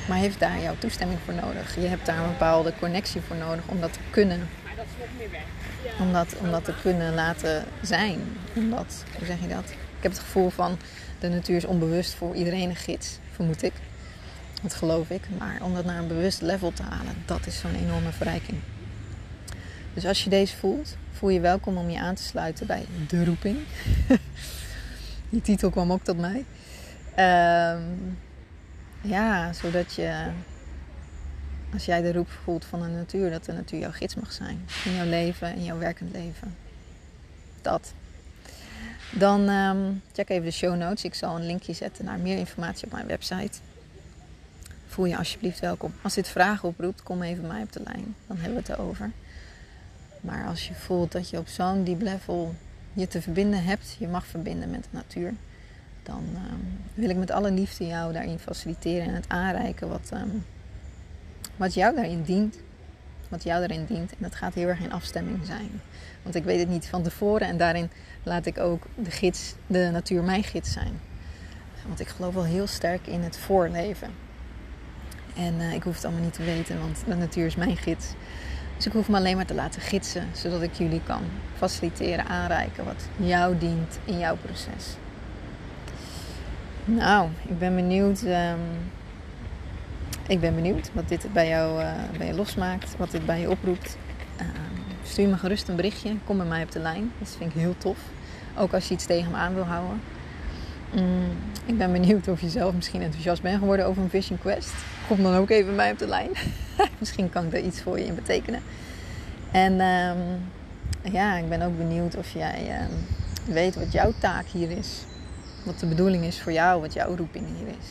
maar 0.08 0.18
heeft 0.18 0.40
daar 0.40 0.62
jouw 0.62 0.76
toestemming 0.78 1.20
voor 1.26 1.34
nodig. 1.34 1.76
Je 1.76 1.88
hebt 1.88 2.06
daar 2.06 2.18
een 2.18 2.30
bepaalde 2.30 2.74
connectie 2.80 3.22
voor 3.22 3.36
nodig 3.36 3.64
om 3.68 3.80
dat 3.80 3.94
te 3.94 4.00
kunnen. 4.10 4.50
Om 6.00 6.14
dat, 6.14 6.36
om 6.40 6.52
dat 6.52 6.66
te 6.66 6.74
kunnen 6.82 7.14
laten 7.14 7.64
zijn. 7.82 8.20
Omdat, 8.56 9.04
hoe 9.18 9.26
zeg 9.26 9.42
je 9.42 9.48
dat? 9.48 9.70
Ik 9.70 10.08
heb 10.08 10.12
het 10.12 10.22
gevoel 10.22 10.50
van 10.50 10.78
de 11.22 11.30
natuur 11.30 11.56
is 11.56 11.66
onbewust 11.66 12.14
voor 12.14 12.36
iedereen 12.36 12.70
een 12.70 12.76
gids, 12.76 13.20
vermoed 13.32 13.64
ik. 13.64 13.74
Dat 14.62 14.74
geloof 14.74 15.10
ik. 15.10 15.22
Maar 15.38 15.60
om 15.62 15.74
dat 15.74 15.86
naar 15.86 15.98
een 15.98 16.08
bewust 16.08 16.42
level 16.42 16.74
te 16.74 16.84
halen, 16.84 17.16
dat 17.26 17.46
is 17.46 17.60
zo'n 17.60 17.76
enorme 17.76 18.12
verrijking. 18.12 18.60
Dus 19.94 20.06
als 20.06 20.24
je 20.24 20.30
deze 20.30 20.58
voelt, 20.58 20.98
voel 21.12 21.30
je 21.30 21.40
welkom 21.40 21.78
om 21.78 21.90
je 21.90 22.00
aan 22.00 22.16
te 22.16 22.24
sluiten 22.24 22.68
bij 22.68 22.86
de 23.08 23.26
roeping. 23.26 23.58
Die 25.30 25.42
titel 25.42 25.70
kwam 25.70 25.92
ook 25.92 26.04
tot 26.04 26.18
mij. 26.18 26.46
Ehm, 27.16 27.82
ja, 29.02 29.54
zodat 29.54 29.94
je, 29.94 30.28
als 31.74 31.86
jij 31.86 32.02
de 32.02 32.12
roep 32.12 32.30
voelt 32.44 32.66
van 32.66 32.82
de 32.82 32.88
natuur, 32.88 33.30
dat 33.30 33.46
de 33.46 33.54
natuur 33.54 33.80
jouw 33.80 33.92
gids 33.92 34.16
mag 34.16 34.32
zijn. 34.32 34.66
In 34.86 34.96
jouw 34.96 35.06
leven, 35.06 35.56
in 35.56 35.64
jouw 35.64 35.78
werkend 35.78 36.12
leven. 36.12 36.56
Dat. 37.62 37.94
Dan 39.12 39.50
ehm, 39.50 39.78
check 40.14 40.30
even 40.30 40.46
de 40.46 40.52
show 40.52 40.76
notes. 40.76 41.04
Ik 41.04 41.14
zal 41.14 41.36
een 41.36 41.46
linkje 41.46 41.74
zetten 41.74 42.06
naar 42.06 42.20
meer 42.20 42.38
informatie 42.38 42.86
op 42.86 42.92
mijn 42.92 43.08
website. 43.08 43.60
Voel 44.88 45.06
je 45.06 45.18
alsjeblieft 45.18 45.60
welkom. 45.60 45.94
Als 46.02 46.14
dit 46.14 46.28
vragen 46.28 46.70
oproept, 46.70 47.04
kom 47.04 47.22
even 47.22 47.48
mij 47.48 47.62
op 47.62 47.72
de 47.72 47.82
lijn. 47.84 48.16
Dan 48.28 48.38
hebben 48.38 48.54
we 48.54 48.60
het 48.60 48.80
erover. 48.80 49.12
Maar 50.22 50.48
als 50.48 50.68
je 50.68 50.74
voelt 50.74 51.12
dat 51.12 51.30
je 51.30 51.38
op 51.38 51.48
zo'n 51.48 51.84
diep 51.84 52.02
level 52.02 52.56
je 52.94 53.08
te 53.08 53.22
verbinden 53.22 53.64
hebt, 53.64 53.96
je 54.00 54.08
mag 54.08 54.26
verbinden 54.26 54.70
met 54.70 54.84
de 54.84 54.90
natuur, 54.92 55.34
dan 56.04 56.24
ehm, 56.36 56.60
wil 56.94 57.10
ik 57.10 57.16
met 57.16 57.32
alle 57.32 57.52
liefde 57.52 57.88
jou 57.88 58.14
daarin 58.14 58.40
faciliteren 58.40 59.08
en 59.08 59.14
het 59.14 59.26
aanreiken 59.30 59.90
wat, 59.90 60.10
ehm, 60.14 60.30
wat 61.56 61.74
jou 61.74 61.96
daarin 61.96 62.24
dient. 62.24 62.58
Wat 63.30 63.44
jou 63.44 63.60
daarin 63.60 63.86
dient. 63.86 64.12
En 64.12 64.18
dat 64.20 64.36
gaat 64.36 64.54
heel 64.54 64.68
erg 64.68 64.80
in 64.80 64.92
afstemming 64.92 65.46
zijn. 65.46 65.82
Want 66.22 66.36
ik 66.36 66.44
weet 66.44 66.60
het 66.60 66.70
niet 66.70 66.88
van 66.88 67.04
tevoren 67.04 67.48
en 67.48 67.58
daarin 67.58 67.90
laat 68.24 68.46
ik 68.46 68.60
ook 68.60 68.84
de 68.96 69.12
gids, 69.12 69.56
de 69.68 69.90
natuur 69.92 70.24
mijn 70.24 70.44
gids 70.44 70.72
zijn. 70.72 71.00
Want 71.88 72.00
ik 72.00 72.08
geloof 72.08 72.34
wel 72.34 72.44
heel 72.44 72.68
sterk 72.68 73.08
in 73.08 73.22
het 73.22 73.38
voorleven. 73.38 74.10
En 75.36 75.54
uh, 75.60 75.74
ik 75.74 75.84
hoef 75.84 75.96
het 75.96 76.06
allemaal 76.06 76.24
niet 76.24 76.34
te 76.34 76.44
weten, 76.44 76.80
want 76.80 77.04
de 77.08 77.16
natuur 77.16 77.46
is 77.46 77.56
mijn 77.56 77.78
gids. 77.78 78.14
Dus 78.76 78.86
ik 78.86 78.92
hoef 78.92 79.10
me 79.10 79.18
alleen 79.18 79.36
maar 79.36 79.46
te 79.46 79.54
laten 79.54 79.82
gidsen, 79.82 80.28
zodat 80.34 80.62
ik 80.62 80.74
jullie 80.74 81.02
kan 81.04 81.22
faciliteren, 81.58 82.26
aanreiken 82.26 82.86
wat 82.86 83.08
jou 83.16 83.58
dient 83.58 84.00
in 84.06 84.20
jouw 84.20 84.36
proces. 84.36 84.96
Nou, 86.86 87.30
ik 87.48 87.60
ben 87.60 87.76
benieuwd. 87.76 88.22
Um, 88.22 88.60
ik 90.28 90.40
ben 90.40 90.56
benieuwd 90.56 90.90
wat 90.94 91.10
dit 91.10 91.34
bij 91.34 91.48
jou, 91.48 91.82
uh, 91.82 91.92
bij 92.18 92.28
je 92.28 92.34
losmaakt, 92.34 92.98
wat 92.98 93.12
dit 93.12 93.26
bij 93.26 93.40
je 93.40 93.50
oproept. 93.50 93.98
Uh, 94.42 94.48
stuur 95.12 95.28
me 95.28 95.38
gerust 95.38 95.68
een 95.68 95.76
berichtje. 95.76 96.16
Kom 96.26 96.38
bij 96.38 96.46
mij 96.46 96.64
op 96.64 96.72
de 96.72 96.80
lijn. 96.80 97.12
Dat 97.20 97.36
vind 97.38 97.56
ik 97.56 97.62
heel 97.62 97.76
tof. 97.78 97.98
Ook 98.58 98.74
als 98.74 98.88
je 98.88 98.94
iets 98.94 99.06
tegen 99.06 99.32
me 99.32 99.38
aan 99.38 99.54
wil 99.54 99.64
houden. 99.64 100.02
Mm, 100.94 101.38
ik 101.66 101.78
ben 101.78 101.92
benieuwd 101.92 102.28
of 102.28 102.42
je 102.42 102.50
zelf 102.50 102.74
misschien 102.74 103.02
enthousiast 103.02 103.42
bent 103.42 103.60
geworden 103.60 103.86
over 103.86 104.02
een 104.02 104.10
Vision 104.10 104.40
Quest. 104.40 104.74
Kom 105.08 105.24
dan 105.24 105.36
ook 105.36 105.50
even 105.50 105.66
bij 105.66 105.76
mij 105.76 105.92
op 105.92 106.00
de 106.00 106.08
lijn. 106.08 106.30
misschien 107.00 107.30
kan 107.30 107.46
ik 107.46 107.52
daar 107.52 107.62
iets 107.62 107.82
voor 107.82 108.00
je 108.00 108.06
in 108.06 108.16
betekenen. 108.16 108.62
En 109.52 109.82
um, 109.82 110.18
ja, 111.12 111.38
ik 111.38 111.50
ben 111.50 111.62
ook 111.62 111.78
benieuwd 111.78 112.18
of 112.18 112.34
jij 112.34 112.82
um, 112.82 113.54
weet 113.54 113.76
wat 113.76 113.92
jouw 113.92 114.14
taak 114.20 114.46
hier 114.46 114.72
is. 114.72 115.06
Wat 115.66 115.80
de 115.80 115.86
bedoeling 115.86 116.24
is 116.24 116.42
voor 116.42 116.52
jou, 116.52 116.82
wat 116.82 116.94
jouw 116.94 117.16
roeping 117.16 117.46
hier 117.58 117.68
is. 117.68 117.88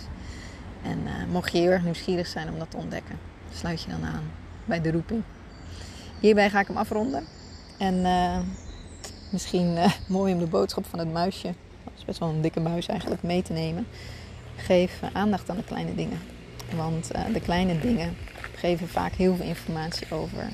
En 0.83 0.98
uh, 1.04 1.33
mocht 1.33 1.52
je 1.52 1.59
heel 1.59 1.70
erg 1.70 1.85
nieuwsgierig 1.85 2.26
zijn 2.26 2.48
om 2.48 2.59
dat 2.59 2.70
te 2.70 2.76
ontdekken, 2.76 3.18
sluit 3.52 3.83
je 3.83 3.90
dan 3.90 4.04
aan 4.04 4.24
bij 4.64 4.80
de 4.80 4.90
roeping. 4.90 5.22
Hierbij 6.20 6.50
ga 6.50 6.61
ik 6.61 6.66
hem 6.66 6.76
afronden. 6.76 7.24
En 7.78 7.94
uh, 7.94 8.38
misschien 9.30 9.76
uh, 9.76 9.92
mooi 10.06 10.33
om 10.33 10.38
de 10.38 10.46
boodschap 10.46 10.87
van 10.87 10.98
het 10.98 11.12
muisje, 11.12 11.54
dat 11.85 11.92
is 11.96 12.04
best 12.04 12.18
wel 12.18 12.28
een 12.28 12.40
dikke 12.40 12.61
muis 12.61 12.87
eigenlijk, 12.87 13.22
mee 13.22 13.42
te 13.42 13.52
nemen. 13.52 13.87
Geef 14.56 15.00
aandacht 15.12 15.50
aan 15.50 15.56
de 15.56 15.64
kleine 15.64 15.94
dingen. 15.94 16.18
Want 16.76 17.11
uh, 17.16 17.35
de 17.35 17.40
kleine 17.40 17.80
dingen 17.80 18.16
geven 18.54 18.88
vaak 18.88 19.12
heel 19.12 19.37
veel 19.37 19.46
informatie 19.46 20.06
over 20.11 20.48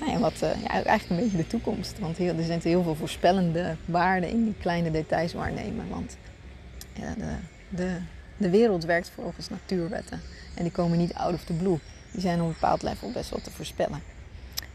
nou 0.00 0.12
ja, 0.12 0.18
wat, 0.18 0.38
ja, 0.38 0.68
eigenlijk 0.68 1.08
een 1.08 1.16
beetje 1.16 1.36
de 1.36 1.46
toekomst. 1.46 1.98
Want 1.98 2.18
er 2.18 2.44
zijn 2.44 2.60
heel 2.62 2.82
veel 2.82 2.94
voorspellende 2.94 3.76
waarden 3.84 4.30
in 4.30 4.44
die 4.44 4.54
kleine 4.60 4.90
details 4.90 5.32
waarnemen. 5.32 5.88
Want 5.88 6.16
de, 6.94 7.34
de, 7.68 7.96
de 8.36 8.50
wereld 8.50 8.84
werkt 8.84 9.10
volgens 9.14 9.48
natuurwetten. 9.48 10.20
En 10.54 10.62
die 10.62 10.72
komen 10.72 10.98
niet 10.98 11.14
out 11.14 11.34
of 11.34 11.44
the 11.44 11.52
blue 11.52 11.78
die 12.10 12.20
zijn 12.20 12.40
op 12.40 12.46
een 12.46 12.52
bepaald 12.52 12.82
level 12.82 13.12
best 13.12 13.30
wel 13.30 13.40
te 13.40 13.50
voorspellen. 13.50 14.02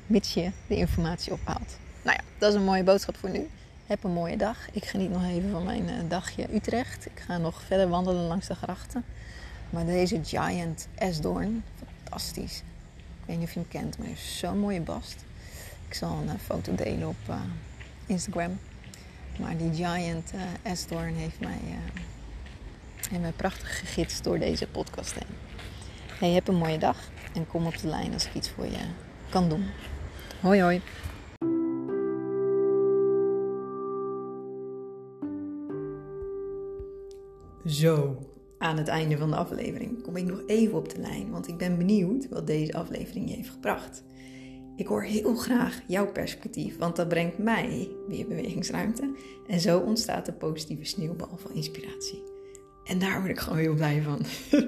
Mits 0.07 0.33
je 0.33 0.51
de 0.67 0.75
informatie 0.75 1.31
ophaalt. 1.31 1.77
Nou 2.01 2.17
ja, 2.17 2.23
dat 2.37 2.49
is 2.49 2.59
een 2.59 2.65
mooie 2.65 2.83
boodschap 2.83 3.17
voor 3.17 3.29
nu. 3.29 3.49
Heb 3.85 4.03
een 4.03 4.11
mooie 4.11 4.37
dag. 4.37 4.57
Ik 4.71 4.85
geniet 4.85 5.09
nog 5.09 5.23
even 5.23 5.51
van 5.51 5.63
mijn 5.63 5.89
eh, 5.89 5.95
dagje 6.07 6.55
Utrecht. 6.55 7.05
Ik 7.05 7.19
ga 7.25 7.37
nog 7.37 7.61
verder 7.61 7.89
wandelen 7.89 8.27
langs 8.27 8.47
de 8.47 8.55
grachten. 8.55 9.03
Maar 9.69 9.85
deze 9.85 10.19
Giant 10.23 10.87
Esdoorn, 10.95 11.63
fantastisch. 12.03 12.57
Ik 13.19 13.25
weet 13.25 13.37
niet 13.37 13.47
of 13.47 13.53
je 13.53 13.59
hem 13.59 13.69
kent, 13.69 13.97
maar 13.97 14.07
hij 14.07 14.15
heeft 14.15 14.37
zo'n 14.37 14.59
mooie 14.59 14.81
bast. 14.81 15.15
Ik 15.87 15.93
zal 15.93 16.17
een 16.21 16.29
eh, 16.29 16.35
foto 16.43 16.75
delen 16.75 17.07
op 17.07 17.29
uh, 17.29 17.35
Instagram. 18.05 18.59
Maar 19.39 19.57
die 19.57 19.73
Giant 19.73 20.33
uh, 20.33 20.41
Esdoorn 20.61 21.15
heeft 21.15 21.39
mij, 21.39 21.59
heeft 22.95 23.21
mij 23.21 23.31
prachtig 23.31 23.79
gegidst 23.79 24.23
door 24.23 24.39
deze 24.39 24.67
podcast 24.67 25.13
heen. 25.13 25.37
Hey, 26.19 26.31
heb 26.31 26.47
een 26.47 26.55
mooie 26.55 26.77
dag 26.77 27.09
en 27.33 27.47
kom 27.47 27.65
op 27.65 27.77
de 27.77 27.87
lijn 27.87 28.13
als 28.13 28.25
ik 28.25 28.33
iets 28.33 28.49
voor 28.49 28.65
je 28.65 28.77
kan 29.29 29.49
doen. 29.49 29.65
Hoi 30.41 30.61
hoi. 30.61 30.81
Zo, 37.65 38.17
aan 38.57 38.77
het 38.77 38.87
einde 38.87 39.17
van 39.17 39.29
de 39.29 39.35
aflevering 39.35 40.01
kom 40.01 40.15
ik 40.15 40.25
nog 40.25 40.41
even 40.47 40.77
op 40.77 40.89
de 40.89 40.99
lijn, 40.99 41.31
want 41.31 41.47
ik 41.47 41.57
ben 41.57 41.77
benieuwd 41.77 42.29
wat 42.29 42.47
deze 42.47 42.73
aflevering 42.73 43.29
je 43.29 43.35
heeft 43.35 43.49
gebracht. 43.49 44.03
Ik 44.75 44.87
hoor 44.87 45.03
heel 45.03 45.35
graag 45.35 45.81
jouw 45.87 46.11
perspectief, 46.11 46.77
want 46.77 46.95
dat 46.95 47.07
brengt 47.07 47.37
mij 47.37 47.89
weer 48.07 48.27
bewegingsruimte 48.27 49.15
en 49.47 49.59
zo 49.59 49.79
ontstaat 49.79 50.25
de 50.25 50.33
positieve 50.33 50.85
sneeuwbal 50.85 51.37
van 51.37 51.53
inspiratie. 51.53 52.34
En 52.85 52.99
daar 52.99 53.19
word 53.19 53.31
ik 53.31 53.39
gewoon 53.39 53.57
heel 53.57 53.73
blij 53.73 54.01
van. 54.01 54.21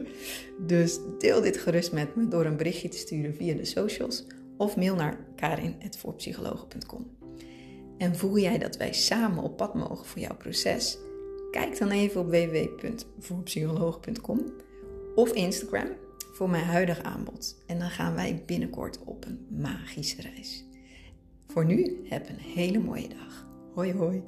dus 0.74 1.00
deel 1.18 1.42
dit 1.42 1.58
gerust 1.58 1.92
met 1.92 2.16
me 2.16 2.28
door 2.28 2.46
een 2.46 2.58
berichtje 2.58 2.90
te 2.90 2.98
sturen 2.98 3.36
via 3.36 3.56
de 3.56 3.66
socials 3.66 4.26
of 4.58 4.76
mail 4.76 4.96
naar 4.96 5.26
karin.voorpsychologen.com. 5.36 7.16
En 7.98 8.16
voel 8.16 8.38
jij 8.38 8.58
dat 8.58 8.78
wij 8.78 8.94
samen 8.94 9.44
op 9.44 9.58
pad 9.58 9.74
mogen 9.74 10.06
voor 10.06 10.22
jouw 10.22 10.36
proces? 10.36 10.98
Kijk 11.52 11.80
dan 11.80 11.90
even 11.90 12.22
op 12.22 12.30
www.voorpsycholoog.com 12.30 14.54
of 15.16 15.32
Instagram 15.32 15.88
voor 16.34 16.50
mijn 16.50 16.66
huidige 16.66 17.04
aanbod. 17.04 17.58
En 17.68 17.80
dan 17.80 17.90
gaan 17.90 18.16
wij 18.16 18.44
binnenkort 18.46 19.00
op 19.04 19.26
een 19.26 19.48
magische 19.50 20.22
reis. 20.22 20.66
Voor 21.48 21.66
nu, 21.66 22.00
heb 22.04 22.30
een 22.30 22.40
hele 22.40 22.80
mooie 22.80 23.08
dag. 23.08 23.48
Hoi 23.74 23.94
hoi. 23.94 24.24